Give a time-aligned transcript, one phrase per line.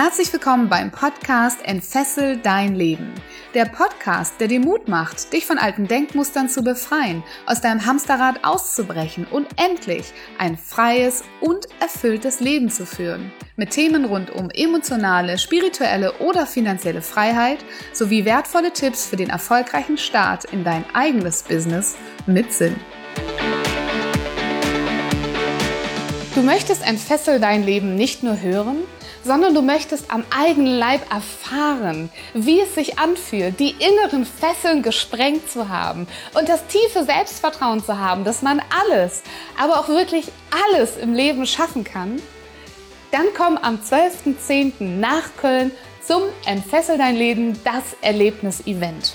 [0.00, 3.12] Herzlich willkommen beim Podcast Entfessel dein Leben.
[3.52, 8.44] Der Podcast, der dir Mut macht, dich von alten Denkmustern zu befreien, aus deinem Hamsterrad
[8.44, 13.32] auszubrechen und endlich ein freies und erfülltes Leben zu führen.
[13.56, 17.58] Mit Themen rund um emotionale, spirituelle oder finanzielle Freiheit
[17.92, 22.76] sowie wertvolle Tipps für den erfolgreichen Start in dein eigenes Business mit Sinn.
[26.36, 28.84] Du möchtest Entfessel dein Leben nicht nur hören,
[29.24, 35.50] sondern du möchtest am eigenen Leib erfahren, wie es sich anfühlt, die inneren Fesseln gesprengt
[35.50, 39.22] zu haben und das tiefe Selbstvertrauen zu haben, dass man alles,
[39.60, 40.26] aber auch wirklich
[40.66, 42.20] alles im Leben schaffen kann,
[43.10, 44.82] dann komm am 12.10.
[44.82, 45.70] nach Köln
[46.02, 49.14] zum Entfessel dein Leben, das Erlebnis-Event.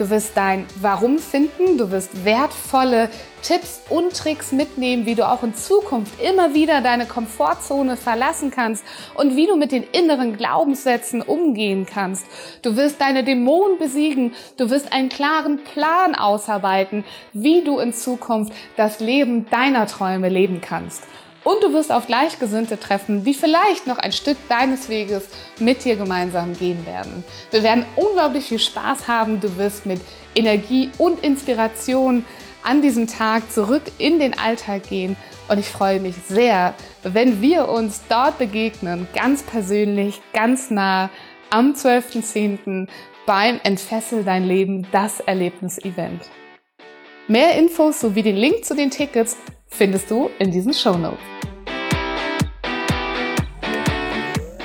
[0.00, 3.10] Du wirst dein Warum finden, du wirst wertvolle
[3.42, 8.82] Tipps und Tricks mitnehmen, wie du auch in Zukunft immer wieder deine Komfortzone verlassen kannst
[9.14, 12.24] und wie du mit den inneren Glaubenssätzen umgehen kannst.
[12.62, 18.54] Du wirst deine Dämonen besiegen, du wirst einen klaren Plan ausarbeiten, wie du in Zukunft
[18.78, 21.02] das Leben deiner Träume leben kannst.
[21.42, 25.96] Und du wirst auf Gleichgesinnte treffen, die vielleicht noch ein Stück deines Weges mit dir
[25.96, 27.24] gemeinsam gehen werden.
[27.50, 29.40] Wir werden unglaublich viel Spaß haben.
[29.40, 30.00] Du wirst mit
[30.34, 32.24] Energie und Inspiration
[32.62, 35.16] an diesem Tag zurück in den Alltag gehen.
[35.48, 41.08] Und ich freue mich sehr, wenn wir uns dort begegnen, ganz persönlich, ganz nah
[41.48, 42.86] am 12.10.
[43.24, 46.28] beim Entfessel dein Leben, das Erlebnis-Event.
[47.28, 49.36] Mehr Infos sowie den Link zu den Tickets
[49.70, 51.18] findest du in diesen Show Notes.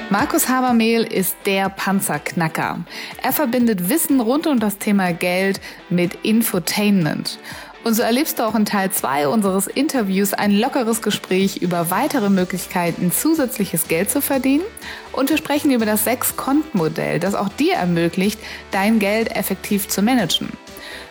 [0.09, 2.85] Markus Habermehl ist der Panzerknacker.
[3.21, 7.39] Er verbindet Wissen rund um das Thema Geld mit Infotainment.
[7.83, 12.29] Und so erlebst du auch in Teil 2 unseres Interviews ein lockeres Gespräch über weitere
[12.29, 14.63] Möglichkeiten, zusätzliches Geld zu verdienen.
[15.11, 18.39] Und wir sprechen über das Sechs-Konten-Modell, das auch dir ermöglicht,
[18.71, 20.49] dein Geld effektiv zu managen.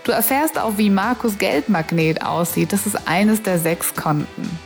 [0.05, 2.75] Du erfährst auch, wie Markus Geldmagnet aussieht.
[2.75, 4.59] Das ist eines der sechs Konten.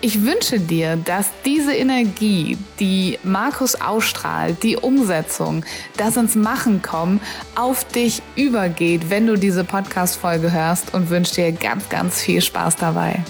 [0.00, 5.64] Ich wünsche dir, dass diese Energie, die Markus ausstrahlt, die Umsetzung,
[5.96, 7.20] das ins Machen kommen,
[7.56, 12.76] auf dich übergeht, wenn du diese Podcast-Folge hörst und wünsche dir ganz, ganz viel Spaß
[12.76, 13.24] dabei.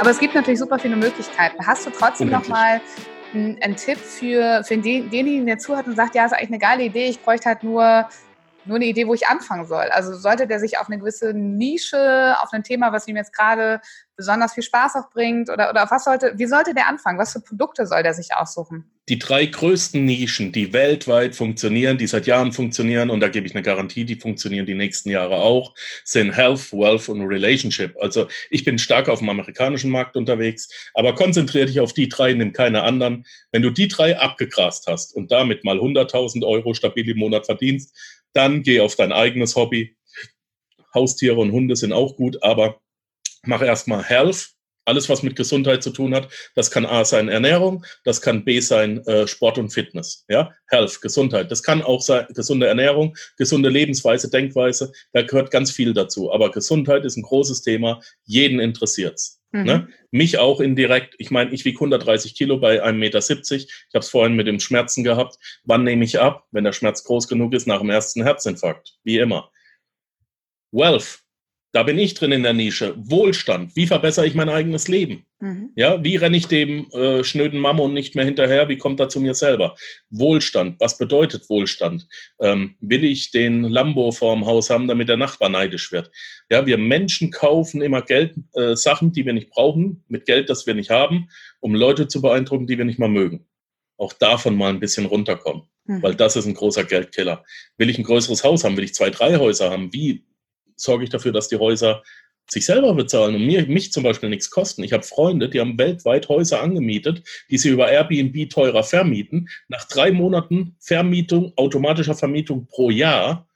[0.00, 1.64] Aber es gibt natürlich super viele Möglichkeiten.
[1.64, 2.48] Hast du trotzdem noch
[3.34, 6.84] mal einen Tipp für, für denjenigen, der zuhört und sagt, ja, ist eigentlich eine geile
[6.84, 8.08] Idee, ich bräuchte halt nur
[8.64, 9.86] nur eine Idee, wo ich anfangen soll.
[9.86, 13.80] Also sollte der sich auf eine gewisse Nische, auf ein Thema, was ihm jetzt gerade
[14.18, 17.18] besonders viel Spaß auch bringt oder, oder was sollte, wie sollte der anfangen?
[17.18, 18.84] Was für Produkte soll der sich aussuchen?
[19.08, 23.54] Die drei größten Nischen, die weltweit funktionieren, die seit Jahren funktionieren und da gebe ich
[23.54, 25.72] eine Garantie, die funktionieren die nächsten Jahre auch,
[26.04, 27.96] sind Health, Wealth und Relationship.
[28.00, 32.32] Also ich bin stark auf dem amerikanischen Markt unterwegs, aber konzentriere dich auf die drei,
[32.32, 33.24] nimm keine anderen.
[33.52, 37.96] Wenn du die drei abgegrast hast und damit mal 100.000 Euro stabil im Monat verdienst,
[38.32, 39.96] dann geh auf dein eigenes Hobby.
[40.92, 42.80] Haustiere und Hunde sind auch gut, aber
[43.44, 44.50] mach erstmal Health.
[44.84, 48.58] Alles, was mit Gesundheit zu tun hat, das kann A sein Ernährung, das kann B
[48.60, 50.24] sein äh, Sport und Fitness.
[50.30, 51.50] Ja, Health, Gesundheit.
[51.50, 54.90] Das kann auch sein gesunde Ernährung, gesunde Lebensweise, Denkweise.
[55.12, 56.32] Da gehört ganz viel dazu.
[56.32, 58.00] Aber Gesundheit ist ein großes Thema.
[58.24, 59.38] Jeden interessiert's.
[59.52, 59.62] Mhm.
[59.64, 59.88] Ne?
[60.10, 61.14] Mich auch indirekt.
[61.18, 63.18] Ich meine, ich wiege 130 Kilo bei 1,70 Meter.
[63.18, 65.36] Ich habe es vorhin mit dem Schmerzen gehabt.
[65.64, 66.46] Wann nehme ich ab?
[66.50, 68.98] Wenn der Schmerz groß genug ist, nach dem ersten Herzinfarkt.
[69.04, 69.50] Wie immer.
[70.70, 71.20] Wealth.
[71.72, 72.94] Da bin ich drin in der Nische.
[72.96, 73.76] Wohlstand.
[73.76, 75.26] Wie verbessere ich mein eigenes Leben?
[75.38, 75.70] Mhm.
[75.76, 78.70] Ja, wie renne ich dem äh, schnöden Mammon nicht mehr hinterher?
[78.70, 79.76] Wie kommt er zu mir selber?
[80.08, 80.80] Wohlstand.
[80.80, 82.08] Was bedeutet Wohlstand?
[82.40, 86.10] Ähm, will ich den Lambo vorm Haus haben, damit der Nachbar neidisch wird?
[86.50, 90.66] Ja, wir Menschen kaufen immer Geld, äh, Sachen, die wir nicht brauchen, mit Geld, das
[90.66, 91.28] wir nicht haben,
[91.60, 93.46] um Leute zu beeindrucken, die wir nicht mal mögen.
[93.98, 95.64] Auch davon mal ein bisschen runterkommen.
[95.84, 96.02] Mhm.
[96.02, 97.44] Weil das ist ein großer Geldkiller.
[97.76, 98.76] Will ich ein größeres Haus haben?
[98.78, 99.92] Will ich zwei, drei Häuser haben?
[99.92, 100.24] Wie
[100.80, 102.02] sorge ich dafür, dass die Häuser
[102.50, 104.82] sich selber bezahlen und mir, mich zum Beispiel nichts kosten.
[104.82, 109.48] Ich habe Freunde, die haben weltweit Häuser angemietet, die sie über Airbnb teurer vermieten.
[109.68, 113.46] Nach drei Monaten Vermietung, automatischer Vermietung pro Jahr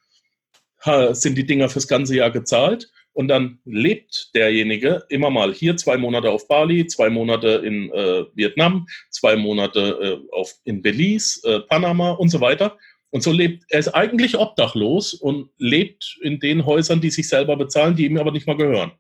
[1.13, 2.91] sind die Dinger fürs ganze Jahr gezahlt.
[3.15, 8.25] Und dann lebt derjenige immer mal hier zwei Monate auf Bali, zwei Monate in äh,
[8.35, 12.79] Vietnam, zwei Monate äh, auf, in Belize, äh, Panama und so weiter.
[13.13, 17.57] Und so lebt er ist eigentlich obdachlos und lebt in den Häusern, die sich selber
[17.57, 18.93] bezahlen, die ihm aber nicht mal gehören.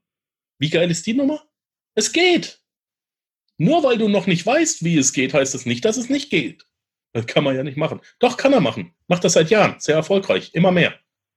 [0.59, 1.43] Wie geil ist die Nummer?
[1.95, 2.61] Es geht.
[3.57, 6.29] Nur weil du noch nicht weißt, wie es geht, heißt es nicht, dass es nicht
[6.29, 6.67] geht.
[7.13, 8.01] Das kann man ja nicht machen.
[8.19, 8.95] Doch, kann er machen.
[9.09, 9.77] Macht das seit Jahren.
[9.79, 10.51] Sehr erfolgreich.
[10.53, 10.95] Immer mehr.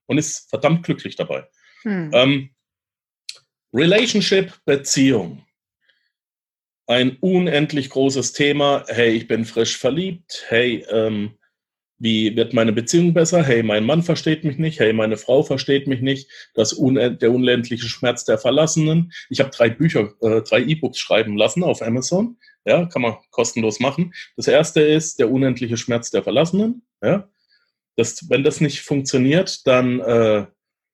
[0.08, 1.48] Und ist verdammt glücklich dabei.
[1.84, 2.12] Hm.
[2.14, 2.50] Ähm,
[3.74, 5.46] Relationship, Beziehung.
[6.88, 8.84] Ein unendlich großes Thema.
[8.88, 10.46] Hey, ich bin frisch verliebt.
[10.50, 11.38] Hey, ähm,
[11.98, 13.44] wie wird meine Beziehung besser?
[13.44, 14.80] Hey, mein Mann versteht mich nicht.
[14.80, 16.30] Hey, meine Frau versteht mich nicht.
[16.54, 19.12] Das unend der unendliche Schmerz der Verlassenen.
[19.30, 22.38] Ich habe drei Bücher, äh, drei E-Books schreiben lassen auf Amazon.
[22.66, 24.14] Ja, kann man kostenlos machen.
[24.36, 26.82] Das erste ist der unendliche Schmerz der Verlassenen.
[27.02, 27.30] Ja,
[27.96, 30.46] das, wenn das nicht funktioniert, dann äh,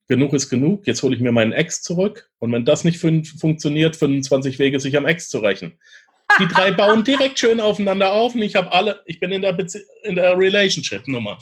[0.08, 0.86] genug ist genug.
[0.86, 2.30] Jetzt hole ich mir meinen Ex zurück.
[2.40, 5.80] Und wenn das nicht fun funktioniert, 25 Wege, sich am Ex zu rächen.
[6.40, 9.54] Die drei bauen direkt schön aufeinander auf und ich habe alle, ich bin in der,
[9.54, 11.38] Bezie in der Relationship-Nummer.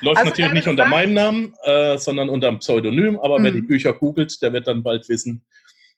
[0.00, 3.44] Läuft also natürlich nicht unter meinem Namen, äh, sondern unter einem Pseudonym, aber mhm.
[3.44, 5.44] wer die Bücher googelt, der wird dann bald wissen,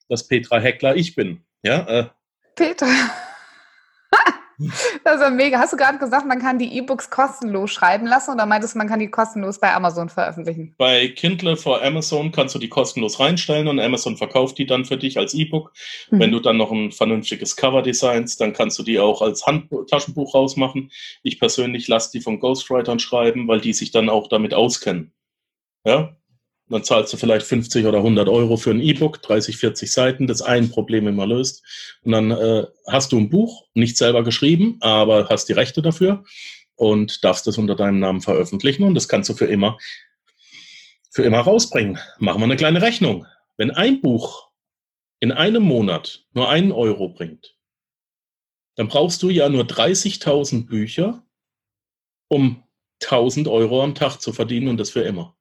[0.09, 1.43] dass Petra Heckler ich bin.
[1.63, 2.07] Ja, äh,
[2.55, 2.87] Petra.
[5.05, 5.59] Das ist ja mega.
[5.59, 8.89] Hast du gerade gesagt, man kann die E-Books kostenlos schreiben lassen oder meintest du, man
[8.89, 10.75] kann die kostenlos bei Amazon veröffentlichen?
[10.79, 14.97] Bei Kindle for Amazon kannst du die kostenlos reinstellen und Amazon verkauft die dann für
[14.97, 15.73] dich als E-Book.
[16.11, 16.21] Mhm.
[16.21, 19.71] Wenn du dann noch ein vernünftiges Cover designst, dann kannst du die auch als Hand
[19.89, 20.91] Taschenbuch rausmachen.
[21.23, 25.13] Ich persönlich lasse die von Ghostwritern schreiben, weil die sich dann auch damit auskennen.
[25.85, 26.16] Ja,
[26.69, 30.43] dann zahlst du vielleicht 50 oder 100 Euro für ein E-Book, 30, 40 Seiten, das
[30.43, 31.65] ein Problem immer löst.
[32.03, 36.25] Und dann äh, hast du ein Buch, nicht selber geschrieben, aber hast die Rechte dafür
[36.75, 39.79] und darfst es unter deinem Namen veröffentlichen und das kannst du für immer,
[41.11, 41.99] für immer rausbringen.
[42.19, 43.27] Machen wir eine kleine Rechnung.
[43.57, 44.51] Wenn ein Buch
[45.21, 47.57] in einem Monat nur einen Euro bringt,
[48.75, 51.25] dann brauchst du ja nur 30.000 Bücher,
[52.29, 52.65] um
[53.03, 55.36] 1000 Euro am Tag zu verdienen und das für immer.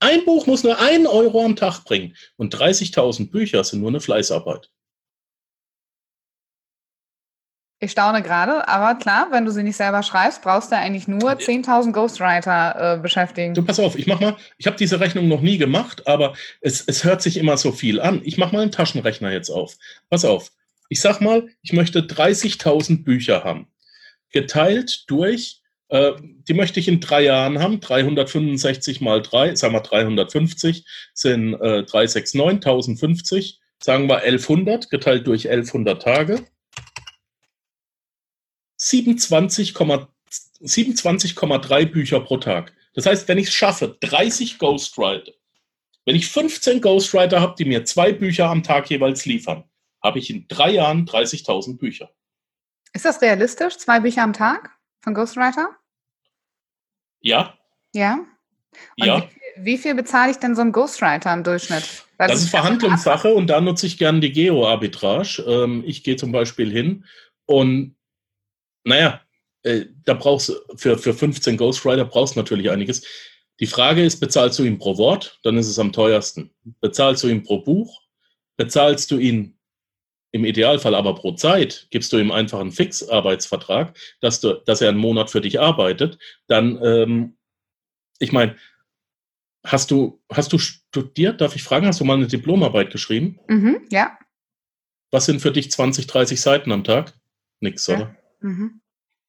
[0.00, 4.00] Ein Buch muss nur einen Euro am Tag bringen und 30.000 Bücher sind nur eine
[4.00, 4.70] Fleißarbeit.
[7.82, 11.30] Ich staune gerade, aber klar, wenn du sie nicht selber schreibst, brauchst du eigentlich nur
[11.30, 13.54] 10.000 Ghostwriter äh, beschäftigen.
[13.54, 16.82] Du pass auf, ich mach mal, ich habe diese Rechnung noch nie gemacht, aber es,
[16.86, 18.20] es hört sich immer so viel an.
[18.22, 19.78] Ich mache mal einen Taschenrechner jetzt auf.
[20.10, 20.52] Pass auf,
[20.90, 23.66] ich sag mal, ich möchte 30.000 Bücher haben,
[24.30, 25.59] geteilt durch
[25.90, 26.12] äh,
[26.48, 27.80] die möchte ich in drei Jahren haben.
[27.80, 30.84] 365 mal 3, sagen wir 350,
[31.14, 36.44] sind äh, 369, 1050, sagen wir 1100, geteilt durch 1100 Tage.
[38.80, 40.06] 27,3
[40.62, 41.34] 27,
[41.90, 42.72] Bücher pro Tag.
[42.94, 45.32] Das heißt, wenn ich es schaffe, 30 Ghostwriter,
[46.04, 49.64] wenn ich 15 Ghostwriter habe, die mir zwei Bücher am Tag jeweils liefern,
[50.02, 52.10] habe ich in drei Jahren 30.000 Bücher.
[52.92, 53.78] Ist das realistisch?
[53.78, 54.70] Zwei Bücher am Tag
[55.02, 55.79] von Ghostwriter?
[57.20, 57.54] Ja.
[57.94, 58.20] Ja?
[58.98, 59.16] Und ja.
[59.16, 62.04] Wie viel, wie, viel bezahle ich denn so einem Ghostwriter im Durchschnitt?
[62.18, 65.42] Weil das, ist Verhandlungssache und da nutze ich gerne die Geo-Arbitrage.
[65.46, 67.04] Ähm, ich gehe zum Beispiel hin
[67.46, 67.96] und
[68.84, 69.20] naja,
[69.62, 73.02] äh, da brauchst du für, für 15 Ghostwriter brauchst du natürlich einiges.
[73.60, 76.50] Die Frage ist, bezahlst du ihn pro Wort, dann ist es am teuersten.
[76.80, 78.00] Bezahlst du ihn pro Buch,
[78.56, 79.58] bezahlst du ihn
[80.32, 84.90] im Idealfall aber pro Zeit gibst du ihm einfach einen Fixarbeitsvertrag, dass, du, dass er
[84.90, 87.36] einen Monat für dich arbeitet, dann, ähm,
[88.18, 88.56] ich meine,
[89.64, 91.40] hast du, hast du studiert?
[91.40, 93.38] Darf ich fragen, hast du mal eine Diplomarbeit geschrieben?
[93.48, 94.16] Mhm, ja.
[95.10, 97.14] Was sind für dich 20, 30 Seiten am Tag?
[97.60, 97.96] Nix, ja.
[97.96, 98.16] oder?
[98.40, 98.80] Mhm.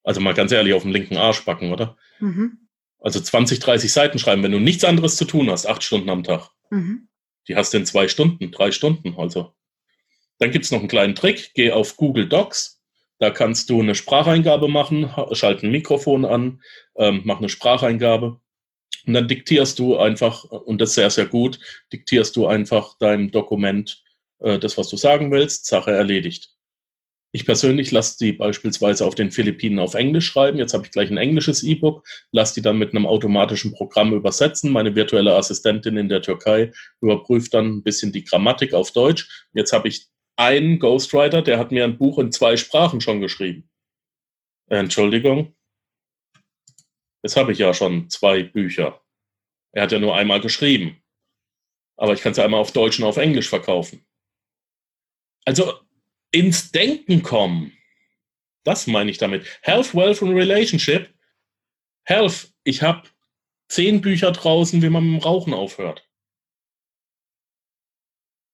[0.03, 1.97] Also mal ganz ehrlich auf den linken Arsch packen, oder?
[2.19, 2.67] Mhm.
[2.99, 6.23] Also 20, 30 Seiten schreiben, wenn du nichts anderes zu tun hast, acht Stunden am
[6.23, 6.49] Tag.
[6.69, 7.07] Mhm.
[7.47, 9.55] Die hast du in zwei Stunden, drei Stunden, also.
[10.41, 11.51] Dann gibt es noch einen kleinen Trick.
[11.53, 12.81] Geh auf Google Docs.
[13.19, 16.63] Da kannst du eine Spracheingabe machen, schalt ein Mikrofon an,
[16.95, 18.39] ähm, mach eine Spracheingabe.
[19.05, 21.59] Und dann diktierst du einfach, und das ist sehr, sehr gut,
[21.93, 24.03] diktierst du einfach dein Dokument,
[24.39, 26.49] äh, das, was du sagen willst, Sache erledigt.
[27.31, 30.57] Ich persönlich lasse die beispielsweise auf den Philippinen auf Englisch schreiben.
[30.57, 34.71] Jetzt habe ich gleich ein englisches E-Book, lasse die dann mit einem automatischen Programm übersetzen.
[34.71, 39.45] Meine virtuelle Assistentin in der Türkei überprüft dann ein bisschen die Grammatik auf Deutsch.
[39.53, 40.07] Jetzt habe ich
[40.41, 43.69] ein Ghostwriter, der hat mir ein Buch in zwei Sprachen schon geschrieben.
[44.67, 45.55] Entschuldigung.
[47.23, 49.03] Jetzt habe ich ja schon zwei Bücher.
[49.71, 51.01] Er hat ja nur einmal geschrieben.
[51.95, 54.03] Aber ich kann es ja einmal auf Deutsch und auf Englisch verkaufen.
[55.45, 55.79] Also
[56.31, 57.77] ins Denken kommen.
[58.63, 59.45] Das meine ich damit.
[59.61, 61.13] Health, Wealth und Relationship.
[62.03, 63.07] Health, ich habe
[63.69, 66.10] zehn Bücher draußen, wie man mit dem Rauchen aufhört.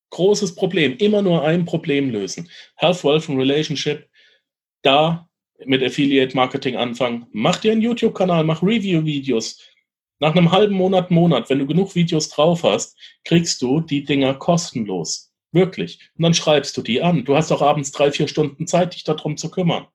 [0.09, 0.97] Großes Problem.
[0.97, 2.49] Immer nur ein Problem lösen.
[2.75, 4.07] Health, Wealth und Relationship.
[4.81, 5.27] Da
[5.65, 7.25] mit Affiliate Marketing anfangen.
[7.31, 9.59] Mach dir einen YouTube-Kanal, mach Review-Videos.
[10.19, 14.33] Nach einem halben Monat, Monat, wenn du genug Videos drauf hast, kriegst du die Dinger
[14.35, 15.31] kostenlos.
[15.51, 15.99] Wirklich.
[16.15, 17.23] Und dann schreibst du die an.
[17.23, 19.87] Du hast auch abends drei, vier Stunden Zeit, dich darum zu kümmern.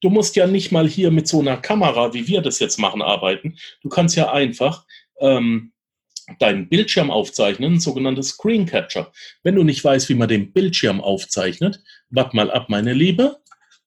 [0.00, 3.02] Du musst ja nicht mal hier mit so einer Kamera, wie wir das jetzt machen,
[3.02, 3.58] arbeiten.
[3.82, 4.86] Du kannst ja einfach
[5.20, 5.72] ähm,
[6.38, 9.10] deinen Bildschirm aufzeichnen, sogenanntes Screen Capture.
[9.42, 13.38] Wenn du nicht weißt, wie man den Bildschirm aufzeichnet, wart mal ab, meine Liebe.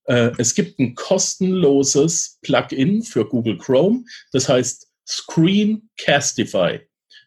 [0.06, 6.80] Äh, es gibt ein kostenloses Plugin für Google Chrome, das heißt Screencastify.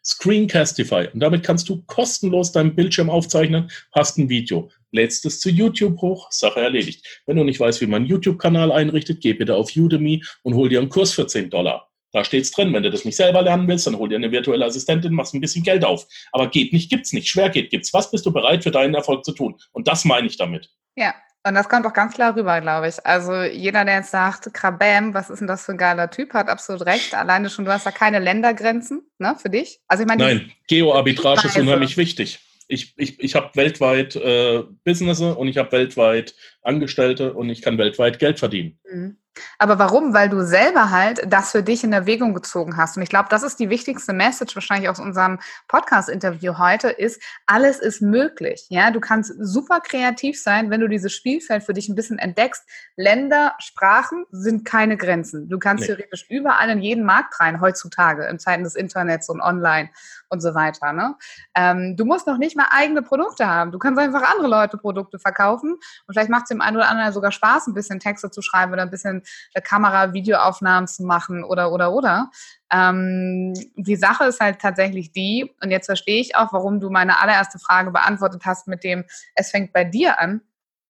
[0.05, 1.09] Screencastify.
[1.13, 6.01] Und damit kannst du kostenlos deinen Bildschirm aufzeichnen, hast ein Video, lädst es zu YouTube
[6.03, 7.23] hoch, Sache erledigt.
[7.27, 10.69] Wenn du nicht weißt, wie man einen YouTube-Kanal einrichtet, geh bitte auf Udemy und hol
[10.69, 11.91] dir einen Kurs für 10 Dollar.
[12.15, 12.73] Da steht's drin.
[12.73, 15.41] Wenn du das nicht selber lernen willst, dann hol dir eine virtuelle Assistentin, machst ein
[15.41, 16.07] bisschen Geld auf.
[16.31, 17.29] Aber geht nicht, gibt's nicht.
[17.29, 17.93] Schwer geht, gibt's.
[17.93, 19.57] Was bist du bereit für deinen Erfolg zu tun?
[19.73, 20.71] Und das meine ich damit.
[20.95, 21.13] Ja,
[21.45, 23.05] und das kommt auch ganz klar rüber, glaube ich.
[23.05, 26.49] Also jeder, der jetzt sagt, Krabam, was ist denn das für ein geiler Typ, hat
[26.49, 27.17] absolut recht.
[27.17, 29.81] Alleine schon, du hast da keine Ländergrenzen, ne, für dich.
[29.89, 32.39] Also ich meine, Nein, Geoarbitrage ist unheimlich wichtig.
[32.69, 37.77] Ich, ich, ich habe weltweit äh, Business und ich habe weltweit Angestellte und ich kann
[37.77, 38.79] weltweit Geld verdienen.
[38.89, 39.17] Mhm.
[39.59, 40.15] Aber warum?
[40.15, 42.97] Weil du selber halt das für dich in Erwägung gezogen hast.
[42.97, 45.39] Und ich glaube, das ist die wichtigste Message wahrscheinlich aus unserem
[45.69, 48.67] Podcast-Interview heute, ist, alles ist möglich.
[48.69, 52.65] Ja, du kannst super kreativ sein, wenn du dieses Spielfeld für dich ein bisschen entdeckst.
[52.97, 55.49] Länder, Sprachen sind keine Grenzen.
[55.49, 55.87] Du kannst nee.
[55.89, 59.91] theoretisch überall in jeden Markt rein, heutzutage, in Zeiten des Internets und online
[60.29, 60.93] und so weiter.
[60.93, 61.15] Ne?
[61.55, 63.73] Ähm, du musst noch nicht mal eigene Produkte haben.
[63.73, 65.73] Du kannst einfach andere Leute Produkte verkaufen.
[65.73, 68.73] Und vielleicht macht es dem einen oder anderen sogar Spaß, ein bisschen Texte zu schreiben
[68.73, 69.23] oder ein bisschen
[69.63, 72.31] Kamera, Videoaufnahmen zu machen oder, oder, oder.
[72.73, 77.21] Ähm, die Sache ist halt tatsächlich die, und jetzt verstehe ich auch, warum du meine
[77.21, 79.05] allererste Frage beantwortet hast mit dem,
[79.35, 80.41] es fängt bei dir an.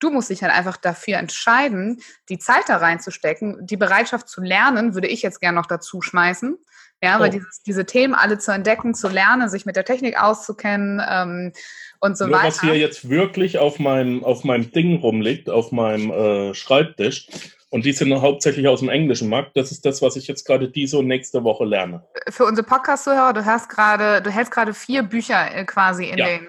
[0.01, 3.67] Du musst dich halt einfach dafür entscheiden, die Zeit da reinzustecken.
[3.67, 6.59] Die Bereitschaft zu lernen, würde ich jetzt gerne noch dazu schmeißen.
[7.03, 7.33] Ja, weil oh.
[7.33, 11.53] dieses, diese Themen alle zu entdecken, zu lernen, sich mit der Technik auszukennen ähm,
[12.01, 12.47] und so Nur weiter.
[12.47, 17.29] Was hier jetzt wirklich auf meinem, auf meinem Ding rumliegt, auf meinem äh, Schreibtisch,
[17.75, 19.57] und die sind hauptsächlich aus dem englischen Markt.
[19.57, 22.05] Das ist das, was ich jetzt gerade diese und nächste Woche lerne.
[22.29, 26.25] Für unsere Podcast-Zuhörer, du hörst gerade, du hältst gerade vier Bücher äh, quasi in ja.
[26.25, 26.47] den,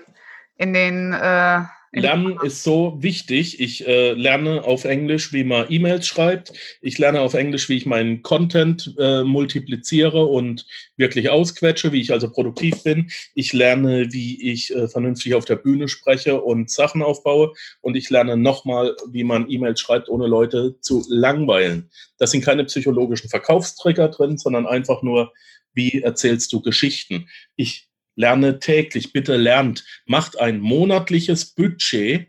[0.58, 1.62] in den äh,
[1.92, 3.60] Lernen ist so wichtig.
[3.60, 6.52] Ich äh, lerne auf Englisch, wie man E-Mails schreibt.
[6.82, 10.66] Ich lerne auf Englisch, wie ich meinen Content äh, multipliziere und
[10.98, 13.10] wirklich ausquetsche, wie ich also produktiv bin.
[13.34, 17.54] Ich lerne, wie ich äh, vernünftig auf der Bühne spreche und Sachen aufbaue.
[17.82, 21.90] Und ich lerne nochmal, wie man E-Mails schreibt, ohne Leute zu langweilen.
[22.18, 25.32] Das sind keine psychologischen Verkaufstrigger drin, sondern einfach nur,
[25.74, 27.28] wie erzählst du Geschichten.
[27.56, 32.28] Ich lerne täglich, bitte lernt, macht ein monatliches Budget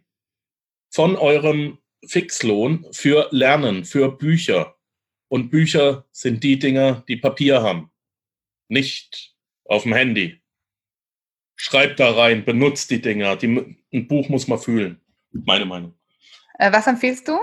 [0.90, 4.76] von eurem Fixlohn für Lernen, für Bücher.
[5.28, 7.90] Und Bücher sind die Dinger, die Papier haben,
[8.68, 10.40] nicht auf dem Handy.
[11.56, 13.36] Schreibt da rein, benutzt die Dinger.
[13.36, 15.00] Die, ein Buch muss man fühlen.
[15.32, 15.94] Meine Meinung.
[16.58, 17.38] Äh, was empfiehlst du?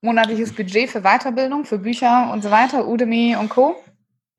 [0.00, 3.76] Monatliches Budget für Weiterbildung, für Bücher und so weiter, Udemy und Co.?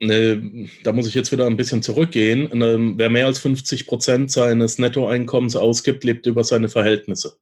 [0.01, 2.49] Ne, da muss ich jetzt wieder ein bisschen zurückgehen.
[2.57, 7.37] Ne, wer mehr als 50 Prozent seines Nettoeinkommens ausgibt, lebt über seine Verhältnisse.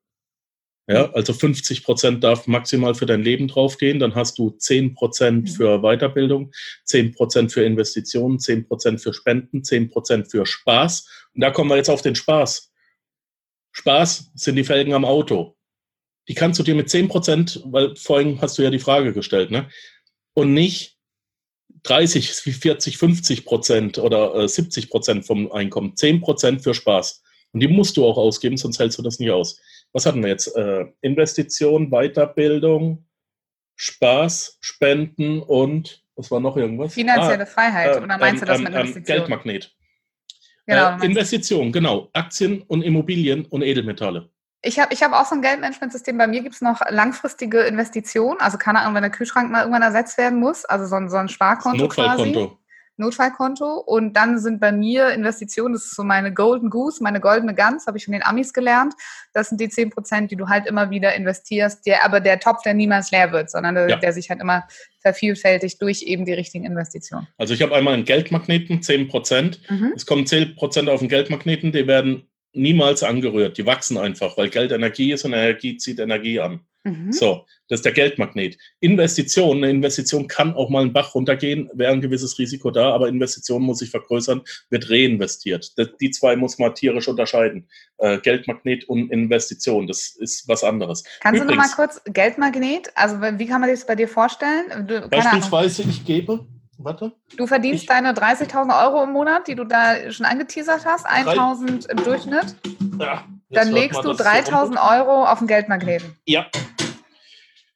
[0.90, 4.00] Ja, also 50 Prozent darf maximal für dein Leben draufgehen.
[4.00, 5.48] Dann hast du 10 Prozent mhm.
[5.48, 6.54] für Weiterbildung,
[6.86, 11.28] 10 Prozent für Investitionen, 10 Prozent für Spenden, 10 Prozent für Spaß.
[11.36, 12.72] Und da kommen wir jetzt auf den Spaß.
[13.74, 15.58] Spaß sind die Felgen am Auto.
[16.30, 19.52] Die kannst du dir mit 10 Prozent, weil vorhin hast du ja die Frage gestellt,
[19.52, 19.70] ne?
[20.34, 20.97] Und nicht
[21.84, 27.24] 30, 40, 50 Prozent oder äh, 70 Prozent vom Einkommen, 10 Prozent für Spaß.
[27.54, 29.60] Und die musst du auch ausgeben, sonst hältst du das nicht aus.
[29.94, 30.56] Was hatten wir jetzt?
[30.56, 33.06] Äh, Investition, Weiterbildung,
[33.76, 36.94] Spaß, Spenden und was war noch irgendwas?
[36.94, 37.96] Finanzielle ah, Freiheit.
[37.96, 39.18] Äh, oder meinst du das ähm, mit ähm, Investition?
[39.18, 39.76] Geldmagnet.
[40.66, 42.10] Genau, äh, Investition, genau.
[42.14, 44.30] Aktien und Immobilien und Edelmetalle.
[44.68, 46.18] Ich habe ich hab auch so ein Geldmanagementsystem.
[46.18, 48.40] Bei mir gibt es noch langfristige Investitionen.
[48.42, 50.66] Also keine Ahnung, wenn der Kühlschrank mal irgendwann ersetzt werden muss.
[50.66, 52.48] Also so ein, so ein Sparkonto Notfallkonto.
[52.48, 52.58] quasi.
[52.98, 53.76] Notfallkonto.
[53.80, 57.88] Und dann sind bei mir Investitionen, das ist so meine Golden Goose, meine goldene Gans,
[57.88, 58.94] habe ich von den Amis gelernt.
[59.34, 62.64] Das sind die 10 Prozent, die du halt immer wieder investierst, der, aber der Topf,
[62.64, 63.96] der niemals leer wird, sondern der, ja.
[63.98, 64.68] der sich halt immer
[65.00, 67.28] vervielfältigt durch eben die richtigen Investitionen.
[67.38, 69.62] Also ich habe einmal einen Geldmagneten, 10 Prozent.
[69.70, 69.94] Mhm.
[69.96, 73.58] Es kommen 10 Prozent auf den Geldmagneten, die werden niemals angerührt.
[73.58, 76.62] Die wachsen einfach, weil Geld Energie ist und Energie zieht Energie an.
[76.88, 77.12] Mhm.
[77.12, 78.58] So, das ist der Geldmagnet.
[78.80, 83.10] Investition, eine Investition kann auch mal einen Bach runtergehen, wäre ein gewisses Risiko da, aber
[83.10, 85.74] Investition muss sich vergrößern, wird reinvestiert.
[86.00, 87.68] Die zwei muss man tierisch unterscheiden.
[87.98, 91.04] Äh, Geldmagnet und Investition, das ist was anderes.
[91.20, 94.88] Kannst Übrigens, du noch mal kurz Geldmagnet, also wie kann man das bei dir vorstellen?
[94.88, 96.46] Du, beispielsweise, ich gebe
[96.80, 97.12] Warte.
[97.36, 101.90] Du verdienst ich, deine 30.000 Euro im Monat, die du da schon angeteasert hast, 1.000
[101.90, 102.56] im Durchschnitt.
[103.00, 106.16] Ja, Dann legst du 3.000 Euro auf den Geldmagneten.
[106.26, 106.48] Ja.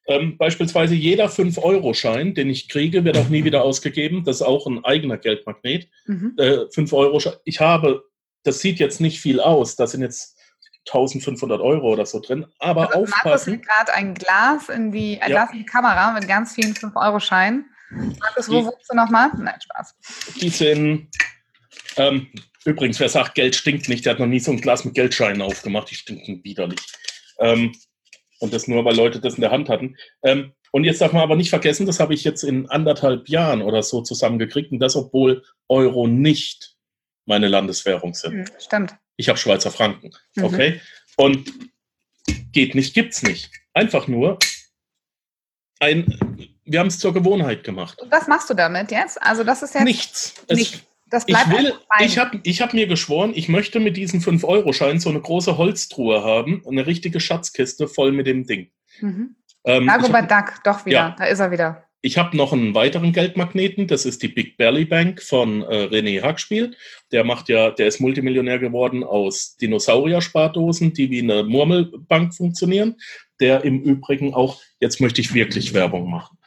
[0.08, 4.24] Ähm, beispielsweise jeder 5-Euro-Schein, den ich kriege, wird auch nie wieder ausgegeben.
[4.24, 5.90] Das ist auch ein eigener Geldmagnet.
[6.06, 6.36] Mhm.
[6.38, 7.34] Äh, 5-Euro-Schein.
[7.46, 8.04] Ich habe,
[8.44, 9.76] das sieht jetzt nicht viel aus.
[9.76, 10.38] Das sind jetzt
[10.88, 12.46] 1500 Euro oder so drin.
[12.60, 13.54] Aber also aufpassen.
[13.54, 15.38] Markus gerade ein Glas in die, ein ja.
[15.38, 17.71] Glas in die Kamera mit ganz vielen 5-Euro-Scheinen.
[17.92, 19.32] Markus, wo wohnst du nochmal?
[19.38, 19.96] Nein, Spaß.
[20.40, 21.10] Die sind,
[21.98, 22.28] ähm,
[22.66, 25.42] übrigens, wer sagt, Geld stinkt nicht, der hat noch nie so ein Glas mit Geldscheinen
[25.42, 25.92] aufgemacht.
[25.92, 26.80] Die stinken widerlich.
[27.40, 27.74] Ähm,
[28.40, 29.98] und das nur, weil Leute das in der Hand hatten.
[30.24, 33.62] Ähm, und jetzt darf man aber nicht vergessen, das habe ich jetzt in anderthalb Jahren
[33.62, 34.72] oder so zusammengekriegt.
[34.72, 36.76] Und das, obwohl Euro nicht
[37.26, 38.34] meine Landeswährung sind.
[38.34, 38.96] Mhm, stimmt.
[39.18, 40.12] Ich habe Schweizer Franken.
[40.36, 40.44] Mhm.
[40.44, 40.82] Okay?
[41.18, 41.52] Und
[42.52, 43.52] geht nicht, gibt's nicht.
[43.74, 44.40] Einfach nur
[45.80, 48.00] ein, wir haben es zur Gewohnheit gemacht.
[48.02, 49.22] Und was machst du damit jetzt?
[49.22, 50.34] Also das ist ja nichts.
[50.48, 54.22] Es, Das bleibt ich will, ich habe ich hab mir geschworen, ich möchte mit diesen
[54.22, 58.72] 5-Euro-Scheinen so eine große Holztruhe haben, eine richtige Schatzkiste voll mit dem Ding.
[59.02, 59.36] Mhm.
[59.66, 61.86] Ähm, Dagobert Duck, doch wieder, ja, da ist er wieder.
[62.04, 66.22] Ich habe noch einen weiteren Geldmagneten, das ist die Big Belly Bank von äh, René
[66.22, 66.76] Hackspiel.
[67.12, 72.96] Der macht ja, der ist Multimillionär geworden aus Dinosaurier-Spardosen, die wie eine Murmelbank funktionieren.
[73.40, 76.38] Der im Übrigen auch, jetzt möchte ich wirklich Werbung machen.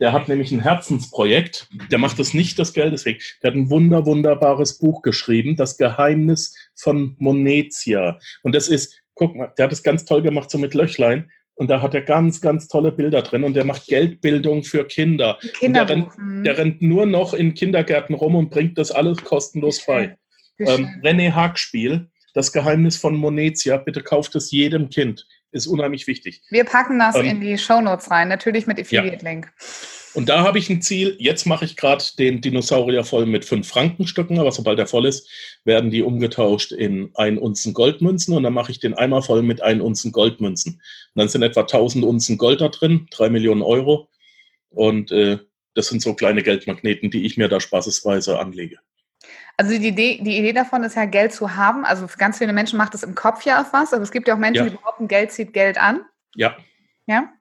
[0.00, 1.68] Der hat nämlich ein Herzensprojekt.
[1.90, 3.18] Der macht das nicht das Geld deswegen.
[3.42, 8.18] Der hat ein wunder, wunderbares Buch geschrieben, Das Geheimnis von Monetia.
[8.42, 11.30] Und das ist, guck mal, der hat es ganz toll gemacht, so mit Löchlein.
[11.58, 15.40] Und da hat er ganz, ganz tolle Bilder drin und der macht Geldbildung für Kinder.
[15.60, 16.44] Der rennt, mhm.
[16.44, 20.16] der, rennt, nur noch in Kindergärten rum und bringt das alles kostenlos bei.
[20.60, 25.26] Ähm, René Haag-Spiel, das Geheimnis von Monetia, bitte kauft es jedem Kind.
[25.50, 26.42] Ist unheimlich wichtig.
[26.50, 29.46] Wir packen das ähm, in die Shownotes rein, natürlich mit Affiliate-Link.
[29.46, 29.66] Ja.
[30.14, 31.16] Und da habe ich ein Ziel.
[31.18, 35.28] Jetzt mache ich gerade den Dinosaurier voll mit 5 Frankenstücken, aber sobald er voll ist,
[35.64, 39.62] werden die umgetauscht in 1 Unzen Goldmünzen und dann mache ich den einmal voll mit
[39.62, 40.74] 1 Unzen Goldmünzen.
[40.74, 40.82] Und
[41.14, 44.08] dann sind etwa 1000 Unzen Gold da drin, 3 Millionen Euro.
[44.70, 45.38] Und äh,
[45.74, 48.78] das sind so kleine Geldmagneten, die ich mir da spaßesweise anlege.
[49.58, 51.84] Also die Idee, die Idee davon ist ja, Geld zu haben.
[51.84, 54.28] Also für ganz viele Menschen macht das im Kopf ja auch was, aber es gibt
[54.28, 54.70] ja auch Menschen, ja.
[54.70, 56.02] die behaupten, Geld zieht Geld an.
[56.36, 56.56] Ja.
[57.06, 57.32] Ja?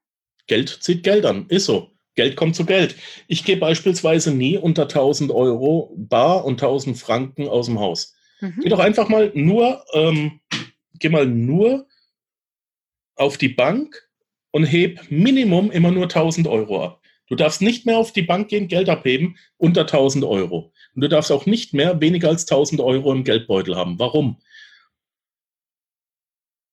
[0.47, 1.91] Geld zieht Geld an, ist so.
[2.15, 2.95] Geld kommt zu Geld.
[3.27, 8.15] Ich gehe beispielsweise nie unter 1000 Euro bar und 1000 Franken aus dem Haus.
[8.41, 8.61] Mhm.
[8.63, 10.39] Geh doch einfach mal nur, ähm,
[10.95, 11.87] geh mal nur
[13.15, 14.09] auf die Bank
[14.49, 17.01] und heb Minimum immer nur 1000 Euro ab.
[17.27, 20.71] Du darfst nicht mehr auf die Bank gehen, Geld abheben unter 1000 Euro.
[20.95, 23.99] Und du darfst auch nicht mehr weniger als 1000 Euro im Geldbeutel haben.
[23.99, 24.37] Warum?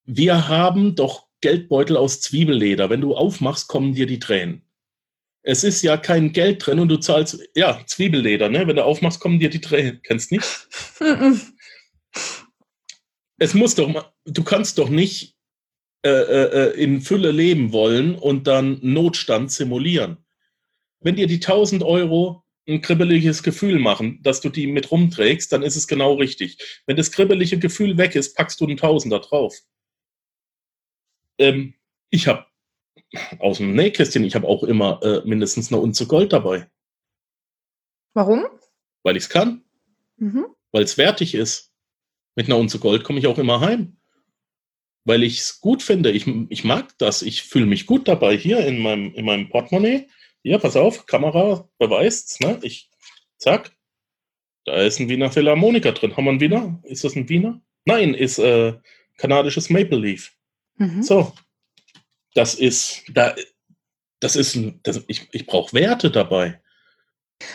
[0.04, 2.90] Wir haben doch Geldbeutel aus Zwiebelleder.
[2.90, 4.64] Wenn du aufmachst, kommen dir die Tränen
[5.44, 8.66] es ist ja kein Geld drin und du zahlst, ja, Zwiebelleder, ne?
[8.66, 10.00] Wenn du aufmachst, kommen dir die Tränen.
[10.02, 10.68] Kennst nicht?
[13.38, 15.36] es muss doch mal, du kannst doch nicht
[16.02, 20.23] äh, äh, äh, in Fülle leben wollen und dann Notstand simulieren.
[21.04, 25.62] Wenn dir die 1000 Euro ein kribbeliges Gefühl machen, dass du die mit rumträgst, dann
[25.62, 26.82] ist es genau richtig.
[26.86, 29.54] Wenn das kribbelige Gefühl weg ist, packst du einen Tausender drauf.
[31.38, 31.74] Ähm,
[32.08, 32.46] ich habe
[33.38, 36.68] aus dem Nähkästchen, ich habe auch immer äh, mindestens eine Unze Gold dabei.
[38.14, 38.46] Warum?
[39.02, 39.62] Weil ich es kann.
[40.16, 40.46] Mhm.
[40.72, 41.70] Weil es wertig ist.
[42.34, 43.98] Mit einer Unze Gold komme ich auch immer heim.
[45.04, 46.10] Weil ich es gut finde.
[46.12, 47.20] Ich, ich mag das.
[47.20, 48.38] Ich fühle mich gut dabei.
[48.38, 50.08] Hier in meinem, in meinem Portemonnaie.
[50.44, 52.59] Hier, pass auf, Kamera beweist ne?
[52.62, 52.90] Ich,
[53.38, 53.72] zack.
[54.66, 56.16] Da ist ein Wiener Philharmoniker drin.
[56.16, 56.80] Haben wir einen Wiener?
[56.83, 57.62] Ist das ein Wiener?
[57.87, 58.74] Nein, ist äh,
[59.16, 60.33] kanadisches Maple Leaf.
[60.76, 61.02] Mhm.
[61.02, 61.33] So,
[62.35, 63.35] das ist, da,
[64.20, 66.61] das ist, das, ich, ich brauche Werte dabei.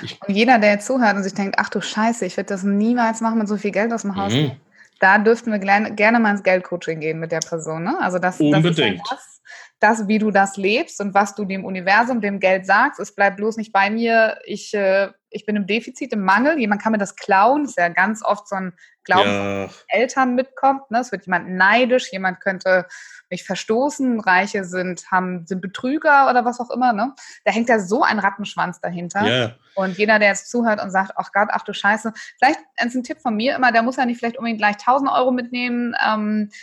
[0.01, 2.63] Ich, und jeder, der jetzt zuhört und sich denkt, ach du Scheiße, ich würde das
[2.63, 4.51] niemals machen mit so viel Geld aus dem Haus, mhm.
[4.99, 7.83] da dürften wir gerne, gerne mal ins Geldcoaching gehen mit der Person.
[7.83, 7.99] Ne?
[7.99, 9.01] Also das, Unbedingt.
[9.09, 9.38] das ist
[9.79, 12.99] das, wie du das lebst und was du dem Universum, dem Geld sagst.
[12.99, 16.59] Es bleibt bloß nicht bei mir, ich, äh, ich bin im Defizit, im Mangel.
[16.59, 17.63] Jemand kann mir das klauen.
[17.63, 19.69] Das ist ja ganz oft so ein Glauben, ja.
[19.87, 20.91] Eltern mitkommt.
[20.91, 20.99] Ne?
[20.99, 22.87] Es wird jemand neidisch, jemand könnte
[23.29, 26.93] mich verstoßen, Reiche sind, haben, sind Betrüger oder was auch immer.
[26.93, 27.13] Ne?
[27.45, 29.25] Da hängt ja so ein Rattenschwanz dahinter.
[29.25, 29.55] Ja.
[29.75, 33.03] Und jeder, der jetzt zuhört und sagt, ach Gott, ach du Scheiße, vielleicht ist ein
[33.03, 36.49] Tipp von mir immer, der muss ja nicht vielleicht unbedingt gleich 1000 Euro mitnehmen, ähm,
[36.51, 36.53] äh,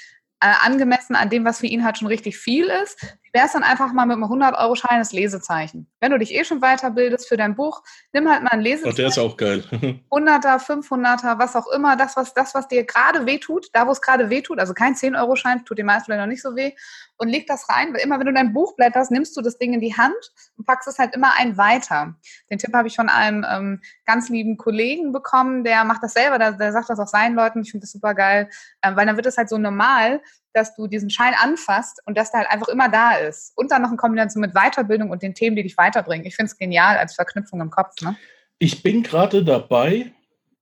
[0.41, 3.93] angemessen an dem, was für ihn halt schon richtig viel ist, wäre es dann einfach
[3.93, 5.87] mal mit einem 100-Euro-Schein das Lesezeichen.
[6.01, 7.83] Wenn du dich eh schon weiterbildest für dein Buch,
[8.15, 8.95] nimm halt mal ein Lesezeichen.
[8.95, 9.63] Oh, der ist auch geil.
[10.11, 14.01] 100er, 500er, was auch immer, das, was, das, was dir gerade wehtut, da, wo es
[14.01, 16.73] gerade wehtut, also kein 10-Euro-Schein, tut den meisten vielleicht noch nicht so weh,
[17.19, 19.75] und leg das rein, weil immer, wenn du dein Buch blätterst, nimmst du das Ding
[19.75, 22.15] in die Hand und packst es halt immer ein weiter.
[22.51, 26.39] Den Tipp habe ich von einem ähm, ganz lieben Kollegen bekommen, der macht das selber,
[26.39, 28.49] der, der sagt das auch seinen Leuten, ich finde das super geil,
[28.83, 30.21] ähm, weil dann wird es halt so normal,
[30.57, 33.53] dass du diesen Schein anfasst und dass der halt einfach immer da ist.
[33.57, 36.27] Und dann noch in Kombination mit Weiterbildung und den Themen, die dich weiterbringen.
[36.27, 38.01] Ich finde es genial als Verknüpfung im Kopf.
[38.01, 38.17] Ne?
[38.59, 40.13] Ich bin gerade dabei,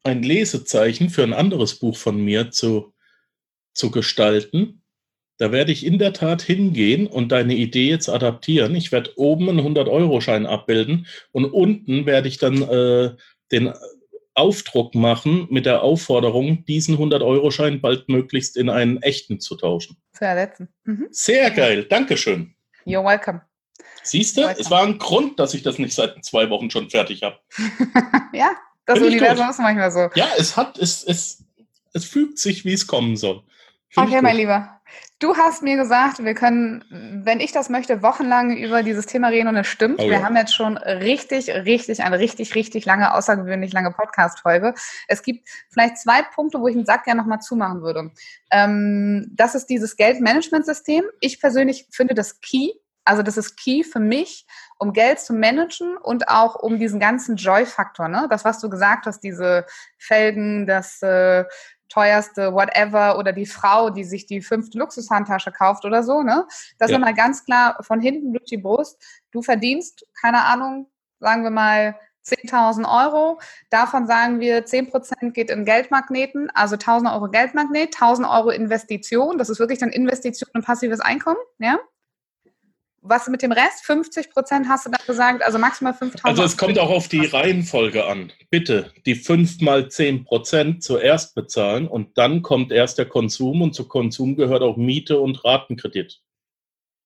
[0.02, 2.92] ein Lesezeichen für ein anderes Buch von mir zu,
[3.72, 4.83] zu gestalten.
[5.38, 8.74] Da werde ich in der Tat hingehen und deine Idee jetzt adaptieren.
[8.74, 13.14] Ich werde oben einen 100-Euro-Schein abbilden und unten werde ich dann äh,
[13.52, 13.72] den
[14.35, 19.97] Aufdruck machen mit der Aufforderung, diesen 100-Euro-Schein baldmöglichst in einen echten zu tauschen.
[20.12, 20.68] Zu ersetzen.
[20.85, 21.09] Mhm.
[21.11, 22.55] Sehr geil, Dankeschön.
[22.85, 23.42] You're welcome.
[24.03, 27.23] Siehst du, es war ein Grund, dass ich das nicht seit zwei Wochen schon fertig
[27.23, 27.38] habe.
[28.33, 28.51] ja,
[28.85, 30.11] das Find Universum ist manchmal so.
[30.14, 31.42] Ja, es hat, es, es,
[31.92, 33.42] es fügt sich, wie es kommen soll.
[33.88, 34.73] Find okay, mein Lieber.
[35.20, 36.85] Du hast mir gesagt, wir können,
[37.24, 40.00] wenn ich das möchte, wochenlang über dieses Thema reden und es stimmt.
[40.00, 40.22] Oh, wir ja.
[40.22, 44.74] haben jetzt schon richtig, richtig, eine richtig, richtig lange, außergewöhnlich lange Podcast-Folge.
[45.09, 48.11] Es gibt vielleicht zwei Punkte, wo ich den Sack gerne nochmal zumachen würde.
[48.50, 51.04] Ähm, das ist dieses Geldmanagementsystem.
[51.20, 52.72] Ich persönlich finde das key.
[53.04, 54.46] Also das ist key für mich,
[54.78, 58.26] um Geld zu managen und auch um diesen ganzen Joy-Faktor, ne?
[58.30, 59.66] Das, was du gesagt hast, diese
[59.98, 61.44] Felgen, das äh,
[61.94, 66.46] teuerste whatever oder die Frau, die sich die fünfte Luxushandtasche kauft oder so, ne?
[66.78, 66.96] Das ja.
[66.96, 69.00] ist mal ganz klar von hinten durch die Brust.
[69.30, 73.38] Du verdienst, keine Ahnung, sagen wir mal 10.000 Euro.
[73.70, 79.38] Davon sagen wir, 10% geht in Geldmagneten, also 1.000 Euro Geldmagnet, 1.000 Euro Investition.
[79.38, 81.78] Das ist wirklich dann Investition und passives Einkommen, ja?
[83.04, 83.84] Was mit dem Rest?
[83.84, 86.24] 50 Prozent hast du da gesagt, also maximal 5000.
[86.24, 88.32] Also es kommt auch auf die Reihenfolge an.
[88.50, 93.74] Bitte die 5 mal 10 Prozent zuerst bezahlen und dann kommt erst der Konsum und
[93.74, 96.20] zu Konsum gehört auch Miete und Ratenkredit.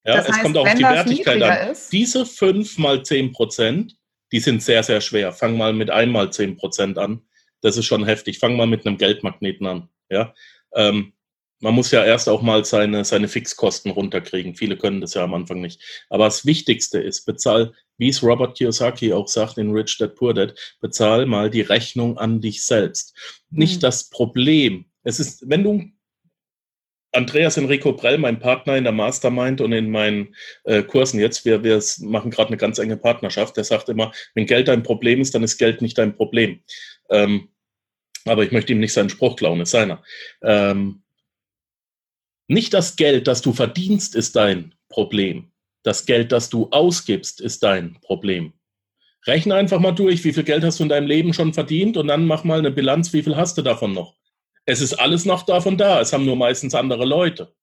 [0.04, 1.70] Ja, das heißt, es kommt auch auf die Wertigkeit an.
[1.70, 1.92] Ist?
[1.92, 3.96] Diese 5 mal 10 Prozent,
[4.32, 5.32] die sind sehr, sehr schwer.
[5.32, 7.22] Fang mal mit einmal 10 Prozent an.
[7.60, 8.38] Das ist schon heftig.
[8.38, 9.88] Fang mal mit einem Geldmagneten an.
[10.08, 10.32] Ja.
[10.74, 11.12] Ähm,
[11.60, 14.54] man muss ja erst auch mal seine, seine Fixkosten runterkriegen.
[14.54, 15.80] Viele können das ja am Anfang nicht.
[16.08, 20.34] Aber das Wichtigste ist, bezahl, wie es Robert Kiyosaki auch sagt in Rich Dad Poor
[20.34, 23.16] Dad, bezahl mal die Rechnung an dich selbst.
[23.50, 23.80] Nicht mhm.
[23.80, 24.84] das Problem.
[25.02, 25.90] Es ist, wenn du
[27.12, 31.64] Andreas Enrico Prell, mein Partner in der Mastermind und in meinen äh, Kursen jetzt, wir,
[31.64, 35.34] wir machen gerade eine ganz enge Partnerschaft, der sagt immer, wenn Geld dein Problem ist,
[35.34, 36.60] dann ist Geld nicht dein Problem.
[37.10, 37.48] Ähm,
[38.26, 40.02] aber ich möchte ihm nicht seinen Spruch klauen, ist seiner.
[40.42, 41.02] Ähm,
[42.48, 45.52] nicht das Geld, das du verdienst, ist dein Problem.
[45.82, 48.54] Das Geld, das du ausgibst, ist dein Problem.
[49.26, 52.08] Rechne einfach mal durch, wie viel Geld hast du in deinem Leben schon verdient und
[52.08, 54.16] dann mach mal eine Bilanz, wie viel hast du davon noch.
[54.64, 57.54] Es ist alles noch davon da, es haben nur meistens andere Leute.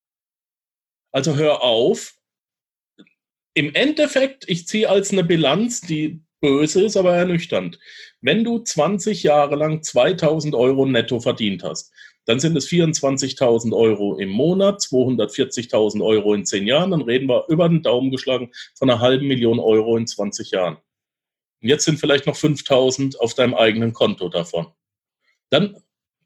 [1.12, 2.16] Also hör auf.
[3.54, 7.80] Im Endeffekt, ich ziehe als eine Bilanz, die böse ist, aber ernüchternd.
[8.22, 11.92] Wenn du 20 Jahre lang 2000 Euro netto verdient hast,
[12.26, 16.92] dann sind es 24.000 Euro im Monat, 240.000 Euro in 10 Jahren.
[16.92, 20.78] Dann reden wir über den Daumen geschlagen von einer halben Million Euro in 20 Jahren.
[21.62, 24.68] Und jetzt sind vielleicht noch 5.000 auf deinem eigenen Konto davon.
[25.50, 25.78] Dann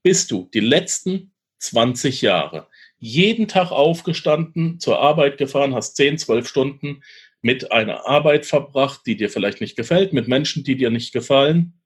[0.01, 6.47] bist du die letzten 20 Jahre jeden Tag aufgestanden, zur Arbeit gefahren, hast 10, 12
[6.47, 7.03] Stunden
[7.41, 11.78] mit einer Arbeit verbracht, die dir vielleicht nicht gefällt, mit Menschen, die dir nicht gefallen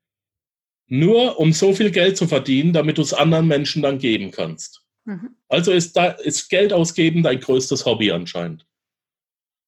[0.86, 4.82] nur um so viel Geld zu verdienen, damit du es anderen Menschen dann geben kannst.
[5.04, 5.36] Mhm.
[5.48, 8.66] Also ist, da, ist Geld ausgeben dein größtes Hobby anscheinend.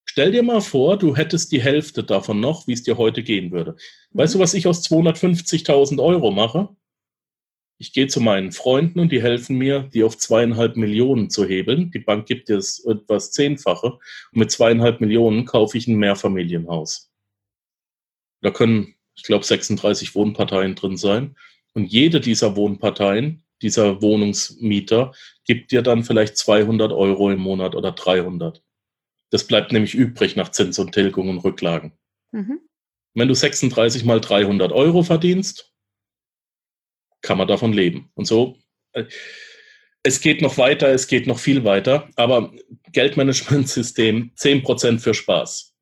[0.05, 3.51] Stell dir mal vor, du hättest die Hälfte davon noch, wie es dir heute gehen
[3.51, 3.73] würde.
[3.73, 4.19] Mhm.
[4.19, 6.69] Weißt du, was ich aus 250.000 Euro mache?
[7.79, 11.91] Ich gehe zu meinen Freunden und die helfen mir, die auf zweieinhalb Millionen zu hebeln.
[11.91, 13.99] Die Bank gibt dir das etwas Zehnfache.
[14.31, 17.11] Und mit zweieinhalb Millionen kaufe ich ein Mehrfamilienhaus.
[18.41, 21.35] Da können ich glaube, 36 Wohnparteien drin sein.
[21.73, 25.13] Und jede dieser Wohnparteien, dieser Wohnungsmieter,
[25.45, 28.63] gibt dir dann vielleicht 200 Euro im Monat oder 300.
[29.29, 31.93] Das bleibt nämlich übrig nach Zins und Tilgung und Rücklagen.
[32.31, 32.61] Mhm.
[33.13, 35.73] Wenn du 36 mal 300 Euro verdienst,
[37.21, 38.11] kann man davon leben.
[38.13, 38.57] Und so,
[38.93, 39.05] äh,
[40.03, 42.53] es geht noch weiter, es geht noch viel weiter, aber
[42.93, 45.75] Geldmanagementsystem 10% für Spaß,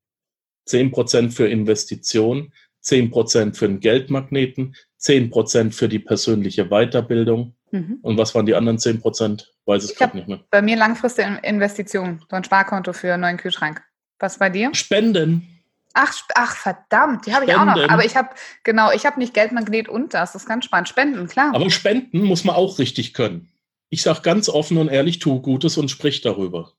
[0.68, 2.52] 10% für Investition,
[2.86, 7.56] 10% für den Geldmagneten, 10% für die persönliche Weiterbildung.
[7.72, 8.00] Mhm.
[8.02, 9.46] Und was waren die anderen 10%?
[9.66, 10.42] Weiß ich, ich gerade nicht mehr.
[10.52, 13.82] Bei mir langfristige Investition, so ein Sparkonto für einen neuen Kühlschrank.
[14.20, 14.74] Was bei dir?
[14.74, 15.56] Spenden.
[15.94, 17.90] Ach, ach verdammt, die habe ich auch noch.
[17.90, 18.30] Aber ich habe,
[18.64, 20.34] genau, ich habe nicht Geldmagnet und das.
[20.34, 20.90] Das ist ganz spannend.
[20.90, 21.56] Spenden, klar.
[21.56, 23.50] Aber Spenden muss man auch richtig können.
[23.90, 26.74] Ich sage ganz offen und ehrlich, tu Gutes und sprich darüber.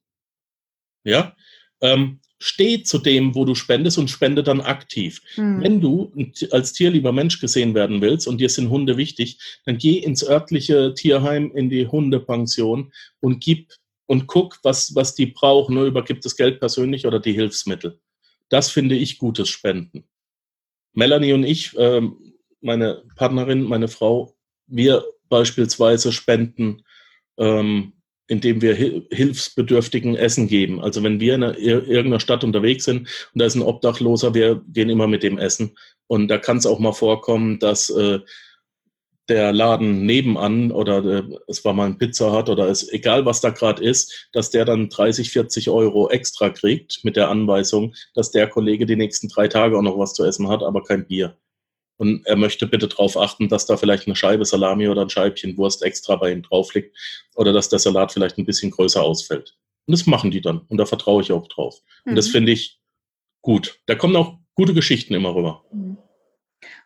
[1.03, 1.35] Ja?
[1.81, 5.23] Ähm, steh zu dem, wo du spendest und spende dann aktiv.
[5.37, 5.63] Mhm.
[5.63, 6.13] Wenn du
[6.51, 10.95] als tierlieber Mensch gesehen werden willst und dir sind Hunde wichtig, dann geh ins örtliche
[10.95, 13.73] Tierheim, in die Hundepension und gib
[14.07, 17.99] und guck, was, was die brauchen, nur übergibt das Geld persönlich oder die Hilfsmittel.
[18.49, 20.05] Das finde ich gutes Spenden.
[20.93, 26.83] Melanie und ich, ähm, meine Partnerin, meine Frau, wir beispielsweise spenden,
[27.37, 27.93] ähm,
[28.29, 30.81] indem wir Hilfsbedürftigen Essen geben.
[30.81, 34.63] Also wenn wir in einer, irgendeiner Stadt unterwegs sind und da ist ein Obdachloser, wir
[34.73, 35.77] gehen immer mit dem Essen.
[36.09, 38.21] Und da kann es auch mal vorkommen, dass äh,
[39.29, 43.41] der Laden nebenan oder äh, es war mal ein Pizza hat oder es egal was
[43.41, 48.31] da gerade ist, dass der dann 30, 40 Euro extra kriegt mit der Anweisung, dass
[48.31, 51.37] der Kollege die nächsten drei Tage auch noch was zu essen hat, aber kein Bier.
[51.99, 55.57] Und er möchte bitte darauf achten, dass da vielleicht eine Scheibe Salami oder ein Scheibchen
[55.57, 56.97] Wurst extra bei ihm drauf liegt
[57.35, 59.57] oder dass der Salat vielleicht ein bisschen größer ausfällt.
[59.87, 60.61] Und das machen die dann.
[60.69, 61.81] Und da vertraue ich auch drauf.
[62.05, 62.11] Mhm.
[62.11, 62.33] Und das mhm.
[62.33, 62.81] finde ich
[63.41, 63.81] gut.
[63.87, 65.65] Da kommen auch gute Geschichten immer rüber.
[65.73, 65.97] Mhm.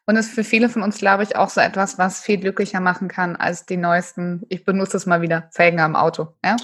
[0.06, 3.08] Und ist für viele von uns, glaube ich, auch so etwas, was viel glücklicher machen
[3.08, 6.28] kann als die neuesten, ich benutze es mal wieder, Felgen am Auto.
[6.44, 6.56] Ja?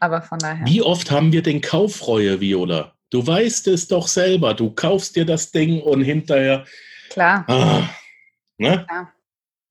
[0.00, 0.66] Aber von daher.
[0.66, 2.94] Wie oft haben wir den Kauffreue, Viola?
[3.10, 4.54] Du weißt es doch selber.
[4.54, 6.64] Du kaufst dir das Ding und hinterher.
[7.10, 7.44] Klar.
[7.48, 7.88] Ah,
[8.58, 8.84] ne?
[8.86, 9.12] Klar.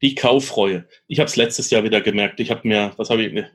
[0.01, 0.87] Die Kauffreue.
[1.07, 2.39] Ich habe es letztes Jahr wieder gemerkt.
[2.39, 3.45] Ich habe mir, was habe ich,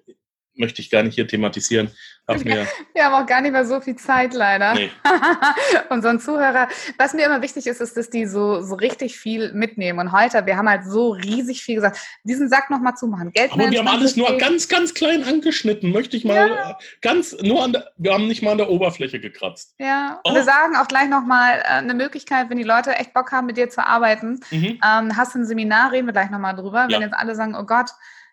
[0.60, 1.90] möchte ich gar nicht hier thematisieren.
[2.28, 4.74] Hab mir Wir haben auch gar nicht mehr so viel Zeit, leider.
[4.74, 4.90] Nee.
[5.88, 6.68] Unseren Zuhörer.
[6.98, 9.98] Was mir immer wichtig ist, ist, dass die so, so richtig viel mitnehmen.
[9.98, 11.98] Und heute, wir haben halt so riesig viel gesagt.
[12.24, 13.32] Diesen Sack nochmal zumachen.
[13.32, 15.90] Geld Aber wir haben alles nur ganz, ganz klein angeschnitten.
[15.90, 16.78] Möchte ich mal ja.
[17.00, 19.74] ganz, nur an der, wir haben nicht mal an der Oberfläche gekratzt.
[19.78, 20.34] Ja, und oh.
[20.34, 23.56] wir sagen auch gleich nochmal äh, eine Möglichkeit, wenn die Leute echt Bock haben, mit
[23.56, 24.40] dir zu arbeiten.
[24.50, 24.78] Mhm.
[24.84, 26.86] Ähm, hast du ein Seminar, reden wir gleich nochmal drüber.
[26.88, 26.96] Ja.
[26.96, 27.90] Wenn jetzt alle sagen, oh Gott,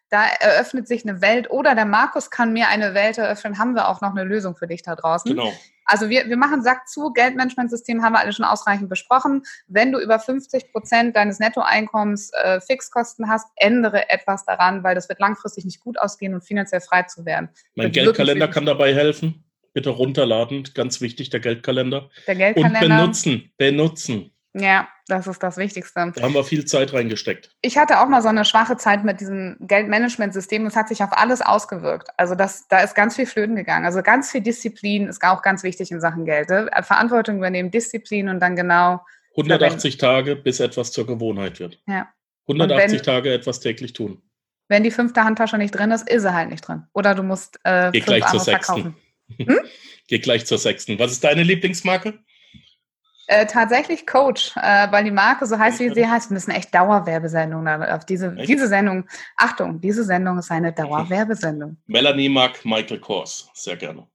[0.09, 3.89] da eröffnet sich eine Welt oder der Markus kann mir eine Welt eröffnen, haben wir
[3.89, 5.31] auch noch eine Lösung für dich da draußen.
[5.31, 5.51] Genau.
[5.87, 9.43] Also wir, wir machen Sack zu, Geldmanagementsystem haben wir alle schon ausreichend besprochen.
[9.67, 15.07] Wenn du über 50 Prozent deines Nettoeinkommens äh, Fixkosten hast, ändere etwas daran, weil das
[15.07, 17.49] wird langfristig nicht gut ausgehen und finanziell frei zu werden.
[17.75, 19.45] Mein Geldkalender kann dabei helfen.
[19.73, 22.09] Bitte runterladen, ganz wichtig, der Geldkalender.
[22.25, 22.81] Der Geldkalender.
[22.81, 24.31] Und benutzen, benutzen.
[24.59, 26.11] Ja, das ist das Wichtigste.
[26.15, 27.51] Da haben wir viel Zeit reingesteckt.
[27.61, 30.65] Ich hatte auch mal so eine schwache Zeit mit diesem Geldmanagementsystem.
[30.65, 32.09] Es hat sich auf alles ausgewirkt.
[32.17, 33.85] Also das, da ist ganz viel flöten gegangen.
[33.85, 36.49] Also ganz viel Disziplin ist auch ganz wichtig in Sachen Geld.
[36.49, 36.69] Ne?
[36.81, 39.01] Verantwortung übernehmen, Disziplin und dann genau.
[39.31, 41.79] 180 Tage, bis etwas zur Gewohnheit wird.
[41.87, 42.07] Ja.
[42.47, 44.21] 180 wenn, Tage etwas täglich tun.
[44.67, 46.83] Wenn die fünfte Handtasche nicht drin ist, ist sie halt nicht drin.
[46.93, 48.95] Oder du musst äh, Geh gleich zur sechsten.
[49.35, 49.59] Hm?
[50.07, 50.97] Geh gleich zur sechsten.
[50.99, 52.17] Was ist deine Lieblingsmarke?
[53.29, 56.29] Äh, tatsächlich Coach, äh, weil die Marke so heißt, wie sie heißt.
[56.29, 59.05] Wir müssen echt Dauerwerbesendungen auf diese, diese Sendung.
[59.35, 61.75] Achtung, diese Sendung ist eine Dauerwerbesendung.
[61.87, 64.07] Melanie mag Michael Kors, sehr gerne.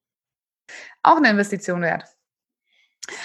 [1.03, 2.05] Auch eine Investition wert.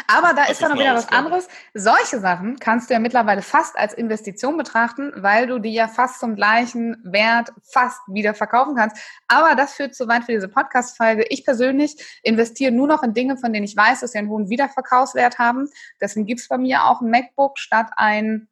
[0.08, 1.48] Aber da das ist dann noch wieder was anderes.
[1.74, 6.20] Solche Sachen kannst du ja mittlerweile fast als Investition betrachten, weil du die ja fast
[6.20, 8.98] zum gleichen Wert fast wieder verkaufen kannst.
[9.28, 11.26] Aber das führt zu weit für diese Podcast-Folge.
[11.30, 14.50] Ich persönlich investiere nur noch in Dinge, von denen ich weiß, dass sie einen hohen
[14.50, 15.70] Wiederverkaufswert haben.
[16.02, 18.48] Deswegen gibt es bei mir auch ein MacBook statt ein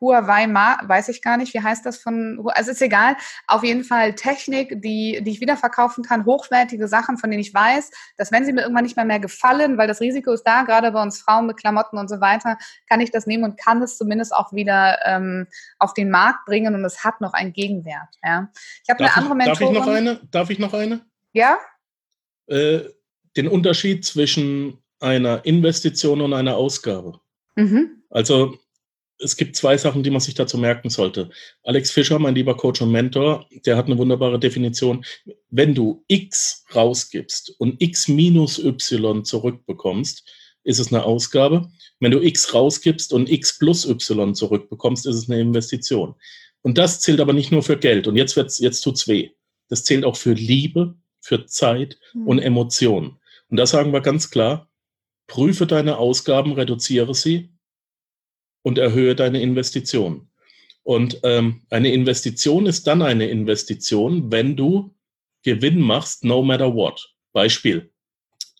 [0.00, 3.16] Huawei, weiß ich gar nicht, wie heißt das von, also ist egal.
[3.46, 7.52] Auf jeden Fall Technik, die, die ich wieder verkaufen kann, hochwertige Sachen, von denen ich
[7.52, 10.62] weiß, dass wenn sie mir irgendwann nicht mehr mehr gefallen, weil das Risiko ist da,
[10.62, 12.58] gerade bei uns Frauen mit Klamotten und so weiter,
[12.88, 15.46] kann ich das nehmen und kann es zumindest auch wieder ähm,
[15.78, 18.16] auf den Markt bringen und es hat noch einen Gegenwert.
[18.24, 18.50] Ja.
[18.82, 19.74] Ich habe eine andere Mentorin.
[19.74, 20.20] Darf ich noch eine?
[20.30, 21.00] Darf ich noch eine?
[21.32, 21.58] Ja.
[22.46, 22.80] Äh,
[23.36, 27.20] den Unterschied zwischen einer Investition und einer Ausgabe.
[27.56, 28.02] Mhm.
[28.10, 28.58] Also
[29.18, 31.30] es gibt zwei Sachen, die man sich dazu merken sollte.
[31.64, 35.04] Alex Fischer, mein lieber Coach und Mentor, der hat eine wunderbare Definition.
[35.50, 40.24] Wenn du X rausgibst und X minus Y zurückbekommst,
[40.64, 41.70] ist es eine Ausgabe.
[42.00, 46.14] Wenn du X rausgibst und X plus Y zurückbekommst, ist es eine Investition.
[46.62, 48.06] Und das zählt aber nicht nur für Geld.
[48.06, 49.30] Und jetzt wird's, jetzt tut's weh.
[49.68, 52.26] Das zählt auch für Liebe, für Zeit mhm.
[52.26, 53.18] und Emotionen.
[53.48, 54.70] Und da sagen wir ganz klar,
[55.26, 57.50] prüfe deine Ausgaben, reduziere sie
[58.62, 60.28] und erhöhe deine Investition.
[60.82, 64.94] Und ähm, eine Investition ist dann eine Investition, wenn du
[65.42, 67.14] Gewinn machst, no matter what.
[67.32, 67.90] Beispiel.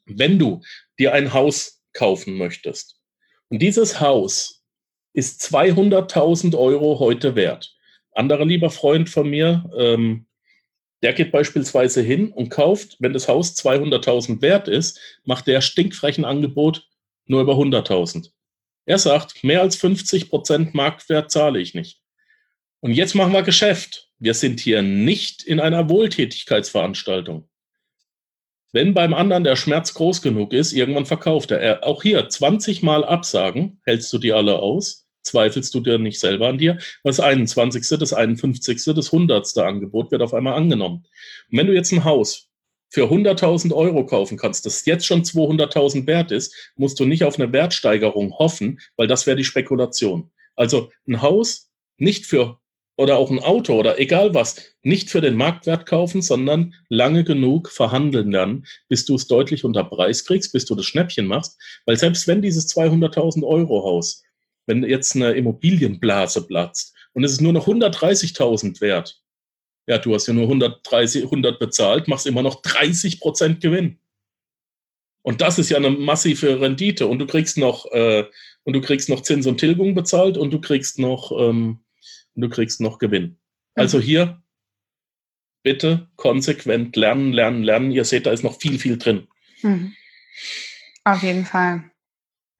[0.07, 0.61] Wenn du
[0.99, 3.01] dir ein Haus kaufen möchtest
[3.49, 4.63] und dieses Haus
[5.13, 7.75] ist 200.000 Euro heute wert.
[8.13, 10.27] Anderer lieber Freund von mir, ähm,
[11.03, 16.25] der geht beispielsweise hin und kauft, wenn das Haus 200.000 wert ist, macht der stinkfrechen
[16.25, 16.89] Angebot
[17.27, 18.31] nur über 100.000.
[18.89, 22.01] Er sagt, mehr als 50 Prozent Marktwert zahle ich nicht.
[22.81, 24.09] Und jetzt machen wir Geschäft.
[24.19, 27.51] Wir sind hier nicht in einer Wohltätigkeitsveranstaltung.
[28.73, 31.85] Wenn beim anderen der Schmerz groß genug ist, irgendwann verkauft er.
[31.85, 35.07] Auch hier 20 Mal Absagen, hältst du die alle aus?
[35.23, 36.79] zweifelst du dir nicht selber an dir.
[37.05, 39.59] Das 21., das 51., das 100.
[39.59, 41.05] Angebot wird auf einmal angenommen.
[41.51, 42.48] Und wenn du jetzt ein Haus
[42.91, 47.39] für 100.000 Euro kaufen kannst, das jetzt schon 200.000 wert ist, musst du nicht auf
[47.39, 50.31] eine Wertsteigerung hoffen, weil das wäre die Spekulation.
[50.57, 52.59] Also ein Haus nicht für
[52.97, 57.71] oder auch ein Auto oder egal was, nicht für den Marktwert kaufen, sondern lange genug
[57.71, 61.57] verhandeln lernen, bis du es deutlich unter Preis kriegst, bis du das Schnäppchen machst.
[61.87, 64.25] Weil selbst wenn dieses 200.000 Euro Haus,
[64.67, 69.21] wenn jetzt eine Immobilienblase platzt und es ist nur noch 130.000 wert,
[69.89, 73.99] ja, du hast ja nur 130, 100 bezahlt, machst immer noch 30 Prozent Gewinn.
[75.23, 78.25] Und das ist ja eine massive Rendite und du kriegst noch äh,
[78.65, 81.81] und du kriegst noch Zins und Tilgung bezahlt und du kriegst noch ähm,
[82.35, 83.39] du kriegst noch Gewinn.
[83.75, 84.43] Also hier
[85.63, 87.91] bitte konsequent lernen, lernen, lernen.
[87.91, 89.27] Ihr seht, da ist noch viel, viel drin.
[89.63, 89.95] Mhm.
[91.05, 91.91] Auf jeden Fall.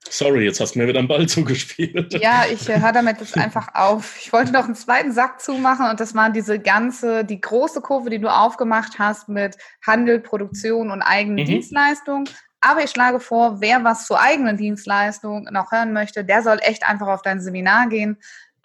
[0.09, 2.15] Sorry, jetzt hast du mir wieder einen Ball zugespielt.
[2.21, 4.19] Ja, ich äh, höre damit jetzt einfach auf.
[4.21, 8.11] Ich wollte noch einen zweiten Sack zumachen und das war diese ganze, die große Kurve,
[8.11, 9.57] die du aufgemacht hast mit
[9.87, 11.49] Handel, Produktion und eigenen mhm.
[11.49, 12.29] Dienstleistungen.
[12.61, 16.85] Aber ich schlage vor, wer was zur eigenen Dienstleistung noch hören möchte, der soll echt
[16.85, 18.19] einfach auf dein Seminar gehen.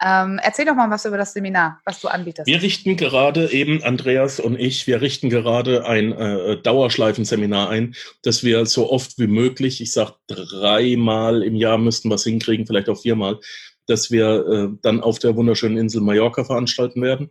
[0.06, 2.46] Ähm, erzähl doch mal was über das Seminar, was du anbietest.
[2.46, 8.44] Wir richten gerade eben, Andreas und ich, wir richten gerade ein äh, Dauerschleifenseminar ein, dass
[8.44, 12.90] wir so oft wie möglich, ich sage dreimal im Jahr müssten wir es hinkriegen, vielleicht
[12.90, 13.40] auch viermal,
[13.86, 17.30] dass wir äh, dann auf der wunderschönen Insel Mallorca veranstalten werden.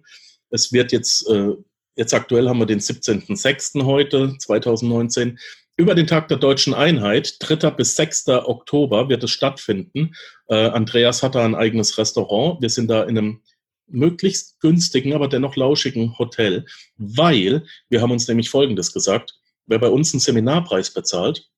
[0.49, 1.51] Es wird jetzt, äh,
[1.95, 3.85] jetzt aktuell haben wir den 17.06.
[3.85, 5.37] heute, 2019.
[5.75, 7.71] Über den Tag der deutschen Einheit, 3.
[7.71, 8.27] bis 6.
[8.27, 10.13] Oktober, wird es stattfinden.
[10.47, 12.61] Äh, Andreas hat da ein eigenes Restaurant.
[12.61, 13.41] Wir sind da in einem
[13.87, 16.65] möglichst günstigen, aber dennoch lauschigen Hotel,
[16.97, 19.39] weil wir haben uns nämlich Folgendes gesagt.
[19.65, 21.49] Wer bei uns einen Seminarpreis bezahlt,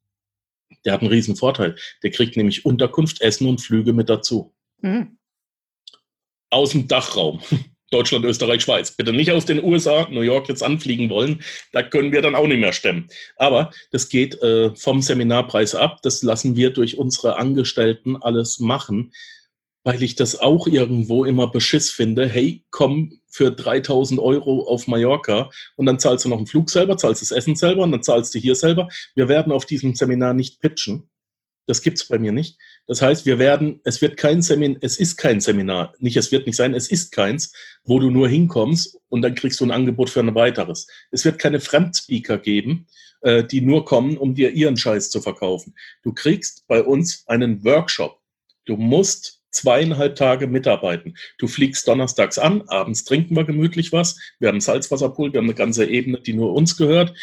[0.86, 1.75] der hat einen riesen Vorteil.
[2.04, 4.54] Der kriegt nämlich Unterkunft, Essen und Flüge mit dazu.
[4.82, 5.17] Mhm.
[6.49, 7.41] Aus dem Dachraum.
[7.91, 8.91] Deutschland, Österreich, Schweiz.
[8.91, 11.43] Bitte nicht aus den USA, New York jetzt anfliegen wollen.
[11.71, 13.08] Da können wir dann auch nicht mehr stemmen.
[13.38, 16.00] Aber das geht äh, vom Seminarpreis ab.
[16.02, 19.13] Das lassen wir durch unsere Angestellten alles machen,
[19.84, 22.28] weil ich das auch irgendwo immer Beschiss finde.
[22.28, 26.98] Hey, komm für 3000 Euro auf Mallorca und dann zahlst du noch einen Flug selber,
[26.98, 28.88] zahlst das Essen selber und dann zahlst du hier selber.
[29.13, 31.10] Wir werden auf diesem Seminar nicht pitchen.
[31.67, 32.58] Das gibt's bei mir nicht.
[32.88, 36.45] Das heißt, wir werden, es wird kein Seminar, es ist kein Seminar, nicht es wird
[36.45, 40.10] nicht sein, es ist keins, wo du nur hinkommst und dann kriegst du ein Angebot
[40.10, 40.88] für ein weiteres.
[41.12, 42.88] Es wird keine Fremdspeaker geben,
[43.21, 45.75] äh, die nur kommen, um dir ihren Scheiß zu verkaufen.
[46.04, 48.19] Du kriegst bei uns einen Workshop.
[48.65, 51.15] Du musst zweieinhalb Tage mitarbeiten.
[51.38, 54.19] Du fliegst donnerstags an, abends trinken wir gemütlich was.
[54.38, 57.13] Wir haben einen Salzwasserpool, wir haben eine ganze Ebene, die nur uns gehört.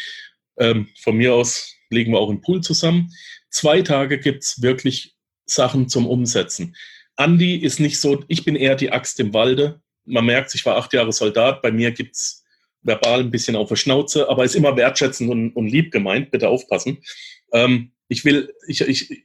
[0.57, 3.11] Ähm, von mir aus legen wir auch einen Pool zusammen.
[3.53, 6.75] Zwei Tage gibt's wirklich Sachen zum Umsetzen.
[7.15, 9.79] Andi ist nicht so, ich bin eher die Axt im Walde.
[10.05, 11.61] Man merkt, ich war acht Jahre Soldat.
[11.61, 12.43] Bei mir gibt's
[12.81, 16.31] verbal ein bisschen auf der Schnauze, aber ist immer wertschätzend und, und lieb gemeint.
[16.31, 17.03] Bitte aufpassen.
[17.51, 19.23] Ähm, ich will, ich, ich,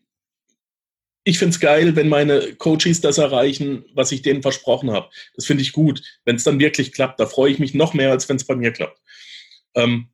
[1.24, 5.08] ich finde es geil, wenn meine Coaches das erreichen, was ich denen versprochen habe.
[5.36, 6.02] Das finde ich gut.
[6.26, 8.56] Wenn es dann wirklich klappt, da freue ich mich noch mehr, als wenn es bei
[8.56, 9.00] mir klappt.
[9.74, 10.10] Ähm,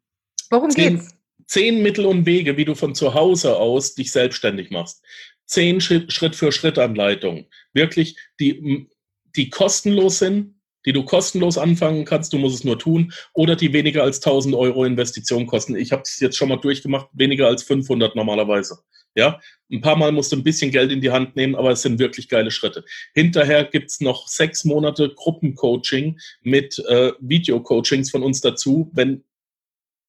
[0.50, 1.13] Worum geht's?
[1.46, 5.02] Zehn Mittel und Wege, wie du von zu Hause aus dich selbstständig machst
[5.46, 7.46] zehn Schritt für Schritt Anleitungen.
[7.72, 8.88] Wirklich, die,
[9.36, 10.54] die kostenlos sind,
[10.86, 14.54] die du kostenlos anfangen kannst, du musst es nur tun, oder die weniger als 1000
[14.54, 15.76] Euro Investition kosten.
[15.76, 18.78] Ich habe es jetzt schon mal durchgemacht, weniger als 500 normalerweise.
[19.16, 21.82] Ja, ein paar Mal musst du ein bisschen Geld in die Hand nehmen, aber es
[21.82, 22.84] sind wirklich geile Schritte.
[23.14, 29.22] Hinterher gibt's noch sechs Monate Gruppencoaching mit äh, Videocoachings von uns dazu, wenn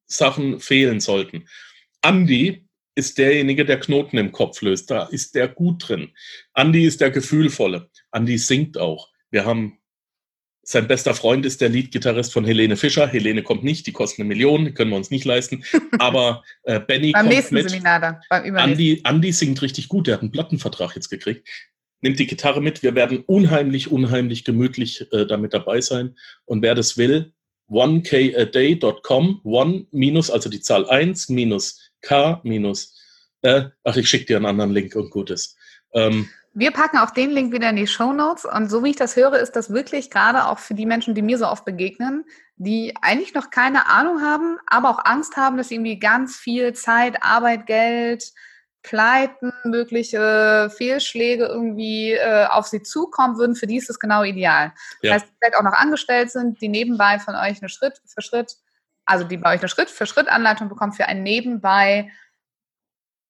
[0.07, 1.47] Sachen fehlen sollten.
[2.01, 2.65] Andi
[2.95, 4.89] ist derjenige, der Knoten im Kopf löst.
[4.89, 6.11] Da ist der gut drin.
[6.53, 7.89] Andy ist der Gefühlvolle.
[8.11, 9.09] Andy singt auch.
[9.31, 9.79] Wir haben
[10.67, 13.07] sein bester Freund ist der Leadgitarrist von Helene Fischer.
[13.07, 15.63] Helene kommt nicht, die kosten eine Million, die können wir uns nicht leisten.
[15.99, 17.69] Aber äh, Benny beim kommt nächsten mit.
[17.69, 21.47] Seminar dann, beim Andy, Andy singt richtig gut, der hat einen Plattenvertrag jetzt gekriegt.
[22.01, 22.81] Nimmt die Gitarre mit.
[22.81, 26.15] Wir werden unheimlich, unheimlich gemütlich äh, damit dabei sein.
[26.45, 27.33] Und wer das will,
[27.69, 32.95] 1kaday.com, one minus, also die Zahl 1 minus K minus,
[33.41, 35.55] äh, ach, ich schicke dir einen anderen Link und gutes.
[35.93, 38.45] Ähm, wir packen auch den Link wieder in die Show Notes.
[38.45, 41.21] Und so wie ich das höre, ist das wirklich gerade auch für die Menschen, die
[41.21, 42.23] mir so oft begegnen,
[42.55, 47.21] die eigentlich noch keine Ahnung haben, aber auch Angst haben, dass irgendwie ganz viel Zeit,
[47.23, 48.31] Arbeit, Geld,
[48.85, 53.55] Pleiten, mögliche Fehlschläge irgendwie äh, auf sie zukommen würden.
[53.55, 54.73] Für die ist das genau ideal.
[55.01, 55.13] Ja.
[55.13, 58.21] Das heißt, die vielleicht auch noch angestellt sind, die nebenbei von euch eine Schritt für
[58.21, 58.57] Schritt
[59.05, 62.11] also die bei euch eine Schritt-für-Schritt-Anleitung bekommt für ein nebenbei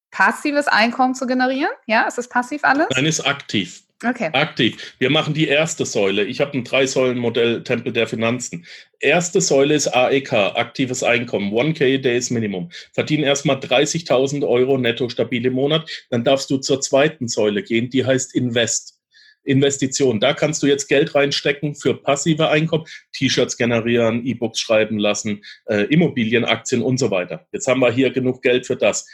[0.10, 1.72] passives Einkommen zu generieren.
[1.86, 2.88] Ja, ist das passiv alles?
[2.96, 3.84] Nein, ist aktiv.
[4.04, 4.30] Okay.
[4.34, 4.96] Aktiv.
[5.00, 6.26] Wir machen die erste Säule.
[6.26, 8.66] Ich habe ein Drei-Säulen-Modell Tempel der Finanzen.
[9.00, 12.70] Erste Säule ist AEK, aktives Einkommen, 1K Days Minimum.
[12.94, 15.90] Verdienen erstmal 30.000 Euro netto stabil im Monat.
[16.10, 19.00] Dann darfst du zur zweiten Säule gehen, die heißt Invest.
[19.46, 20.20] Investition.
[20.20, 25.84] Da kannst du jetzt Geld reinstecken für passive Einkommen, T-Shirts generieren, E-Books schreiben lassen, äh,
[25.84, 27.48] Immobilien, und so weiter.
[27.52, 29.08] Jetzt haben wir hier genug Geld für das.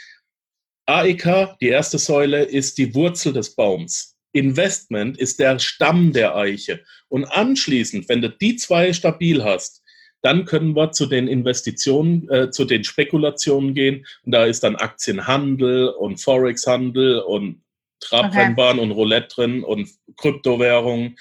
[0.86, 4.11] AEK, die erste Säule, ist die Wurzel des Baums.
[4.32, 6.80] Investment ist der Stamm der Eiche.
[7.08, 9.82] Und anschließend, wenn du die zwei stabil hast,
[10.22, 14.06] dann können wir zu den Investitionen, äh, zu den Spekulationen gehen.
[14.24, 17.62] Und da ist dann Aktienhandel und Forex-Handel und
[18.00, 18.82] Trabrennbahn okay.
[18.82, 21.16] und Roulette drin und Kryptowährungen.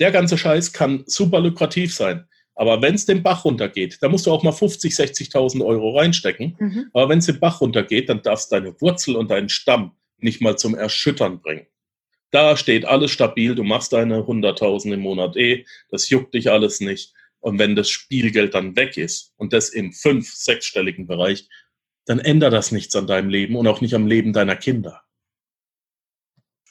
[0.00, 2.26] Der ganze Scheiß kann super lukrativ sein.
[2.54, 6.56] Aber wenn es den Bach runtergeht, da musst du auch mal 50, 60.000 Euro reinstecken.
[6.58, 6.90] Mhm.
[6.92, 10.40] Aber wenn es den Bach runtergeht, dann darfst du deine Wurzel und deinen Stamm nicht
[10.40, 11.66] mal zum Erschüttern bringen.
[12.32, 16.80] Da steht alles stabil, du machst deine 100.000 im Monat eh, das juckt dich alles
[16.80, 17.14] nicht.
[17.40, 21.48] Und wenn das Spielgeld dann weg ist und das im fünf-, sechsstelligen Bereich,
[22.06, 25.02] dann ändert das nichts an deinem Leben und auch nicht am Leben deiner Kinder.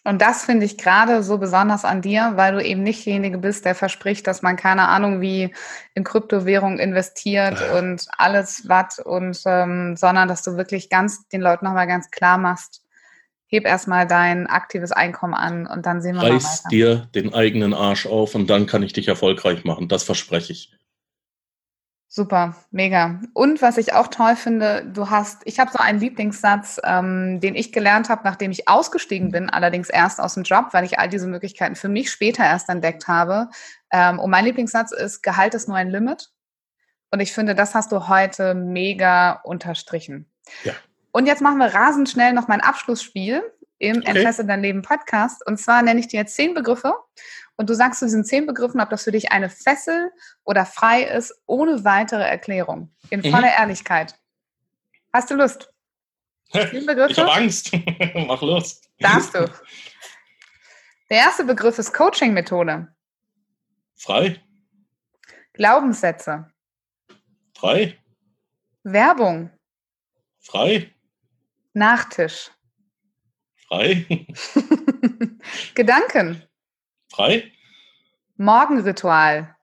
[0.04, 3.66] Und das finde ich gerade so besonders an dir, weil du eben nicht derjenige bist,
[3.66, 5.54] der verspricht, dass man keine Ahnung wie
[5.94, 7.78] in Kryptowährung investiert äh.
[7.78, 12.40] und alles was und ähm, sondern dass du wirklich ganz den Leuten nochmal ganz klar
[12.40, 12.84] machst,
[13.52, 16.70] heb erstmal dein aktives Einkommen an und dann sehen wir Reiß mal weiter.
[16.70, 19.88] dir den eigenen Arsch auf und dann kann ich dich erfolgreich machen.
[19.88, 20.72] Das verspreche ich.
[22.14, 23.22] Super, mega.
[23.34, 27.56] Und was ich auch toll finde, du hast, ich habe so einen Lieblingssatz, ähm, den
[27.56, 31.08] ich gelernt habe, nachdem ich ausgestiegen bin, allerdings erst aus dem Job, weil ich all
[31.08, 33.50] diese Möglichkeiten für mich später erst entdeckt habe.
[33.92, 36.32] Ähm, und mein Lieblingssatz ist, Gehalt ist nur ein Limit.
[37.12, 40.30] Und ich finde, das hast du heute mega unterstrichen.
[40.66, 40.74] Ja.
[41.12, 43.44] Und jetzt machen wir rasend schnell noch mein Abschlussspiel
[43.80, 44.10] im okay.
[44.10, 45.46] Interesse dein Leben Podcast.
[45.46, 46.94] Und zwar nenne ich dir jetzt zehn Begriffe
[47.58, 50.12] und du sagst zu diesen zehn Begriffen, ob das für dich eine Fessel
[50.44, 52.94] oder frei ist, ohne weitere Erklärung.
[53.10, 53.32] In mhm.
[53.32, 53.60] voller mhm.
[53.60, 54.16] Ehrlichkeit.
[55.12, 55.74] Hast du Lust?
[56.52, 57.12] Zehn Begriffe?
[57.12, 57.72] Ich habe Angst.
[58.28, 58.82] Mach los.
[59.00, 59.50] Darfst du.
[61.10, 62.88] Der erste Begriff ist Coaching-Methode.
[63.96, 64.42] Frei.
[65.54, 66.50] Glaubenssätze.
[67.56, 67.98] Frei.
[68.84, 69.52] Werbung.
[70.40, 70.92] Frei.
[71.74, 72.52] Nachtisch.
[73.68, 74.06] Frei.
[75.76, 76.46] Gedanken.
[77.10, 77.52] Frei?
[78.38, 79.56] Morgenritual.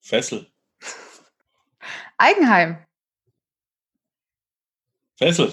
[0.00, 0.50] Fessel.
[2.18, 2.84] Eigenheim.
[5.16, 5.52] Fessel.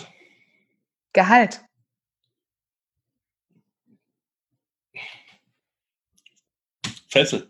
[1.14, 1.64] Gehalt.
[7.10, 7.50] Fessel.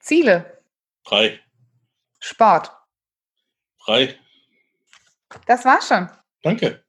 [0.00, 0.62] Ziele.
[1.04, 1.40] Frei.
[2.20, 2.70] Sport.
[3.78, 4.18] Frei.
[5.46, 6.08] Das war's schon.
[6.42, 6.82] Danke.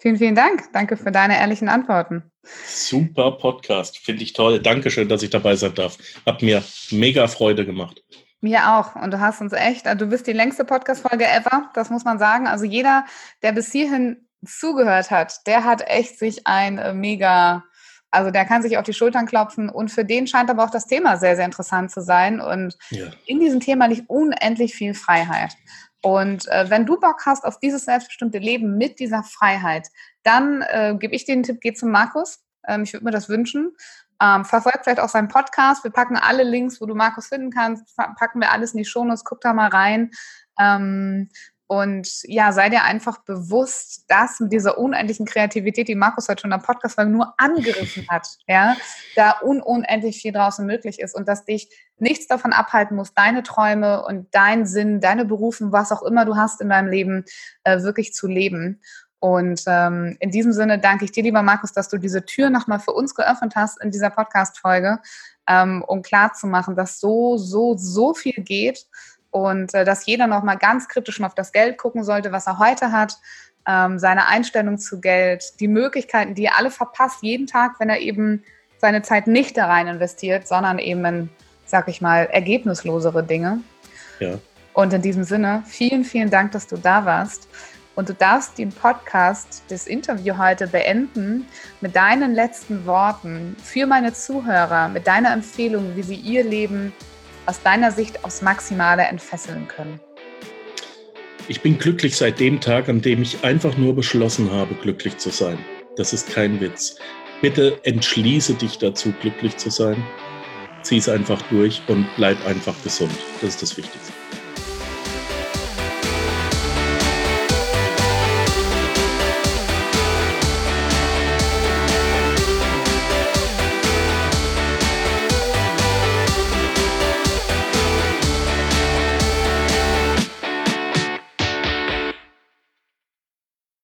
[0.00, 0.72] Vielen, vielen Dank.
[0.72, 2.30] Danke für deine ehrlichen Antworten.
[2.66, 4.60] Super Podcast, finde ich toll.
[4.60, 5.98] Dankeschön, dass ich dabei sein darf.
[6.24, 8.02] Hat mir mega Freude gemacht.
[8.40, 8.94] Mir auch.
[8.94, 12.20] Und du hast uns echt, also du bist die längste Podcast-Folge ever, das muss man
[12.20, 12.46] sagen.
[12.46, 13.04] Also jeder,
[13.42, 17.64] der bis hierhin zugehört hat, der hat echt sich ein äh, mega,
[18.12, 20.86] also der kann sich auf die Schultern klopfen und für den scheint aber auch das
[20.86, 22.40] Thema sehr, sehr interessant zu sein.
[22.40, 23.06] Und ja.
[23.26, 25.54] in diesem Thema liegt unendlich viel Freiheit.
[26.02, 29.88] Und äh, wenn du Bock hast auf dieses selbstbestimmte Leben mit dieser Freiheit,
[30.22, 32.44] dann äh, gebe ich dir den Tipp, geh zum Markus.
[32.66, 33.76] Ähm, ich würde mir das wünschen.
[34.20, 35.84] Ähm, verfolgt vielleicht auch seinen Podcast.
[35.84, 39.24] Wir packen alle Links, wo du Markus finden kannst, packen wir alles in die Shownotes,
[39.24, 40.10] guck da mal rein.
[40.58, 41.28] Ähm,
[41.70, 46.52] und ja, sei dir einfach bewusst, dass mit dieser unendlichen Kreativität, die Markus heute schon
[46.54, 48.74] am Podcast nur angerissen hat, ja,
[49.16, 53.42] da un unendlich viel draußen möglich ist und dass dich nichts davon abhalten muss, deine
[53.42, 57.26] Träume und deinen Sinn, deine Berufen, was auch immer du hast in deinem Leben,
[57.64, 58.80] äh, wirklich zu leben.
[59.20, 62.80] Und ähm, in diesem Sinne danke ich dir, lieber Markus, dass du diese Tür nochmal
[62.80, 65.00] für uns geöffnet hast in dieser Podcast-Folge,
[65.46, 68.86] ähm, um klarzumachen, dass so, so, so viel geht
[69.30, 72.92] und äh, dass jeder nochmal ganz kritisch auf das Geld gucken sollte, was er heute
[72.92, 73.18] hat,
[73.66, 78.00] ähm, seine Einstellung zu Geld, die Möglichkeiten, die er alle verpasst, jeden Tag, wenn er
[78.00, 78.42] eben
[78.78, 81.28] seine Zeit nicht da rein investiert, sondern eben in,
[81.66, 83.60] sag ich mal, ergebnislosere Dinge.
[84.20, 84.38] Ja.
[84.72, 87.48] Und in diesem Sinne, vielen, vielen Dank, dass du da warst.
[87.96, 91.48] Und du darfst den Podcast, das Interview heute beenden
[91.80, 96.92] mit deinen letzten Worten für meine Zuhörer, mit deiner Empfehlung, wie sie ihr Leben
[97.48, 99.98] aus deiner Sicht aufs Maximale entfesseln können?
[101.48, 105.30] Ich bin glücklich seit dem Tag, an dem ich einfach nur beschlossen habe, glücklich zu
[105.30, 105.58] sein.
[105.96, 106.98] Das ist kein Witz.
[107.40, 109.96] Bitte entschließe dich dazu, glücklich zu sein.
[110.82, 113.14] Zieh es einfach durch und bleib einfach gesund.
[113.40, 114.12] Das ist das Wichtigste.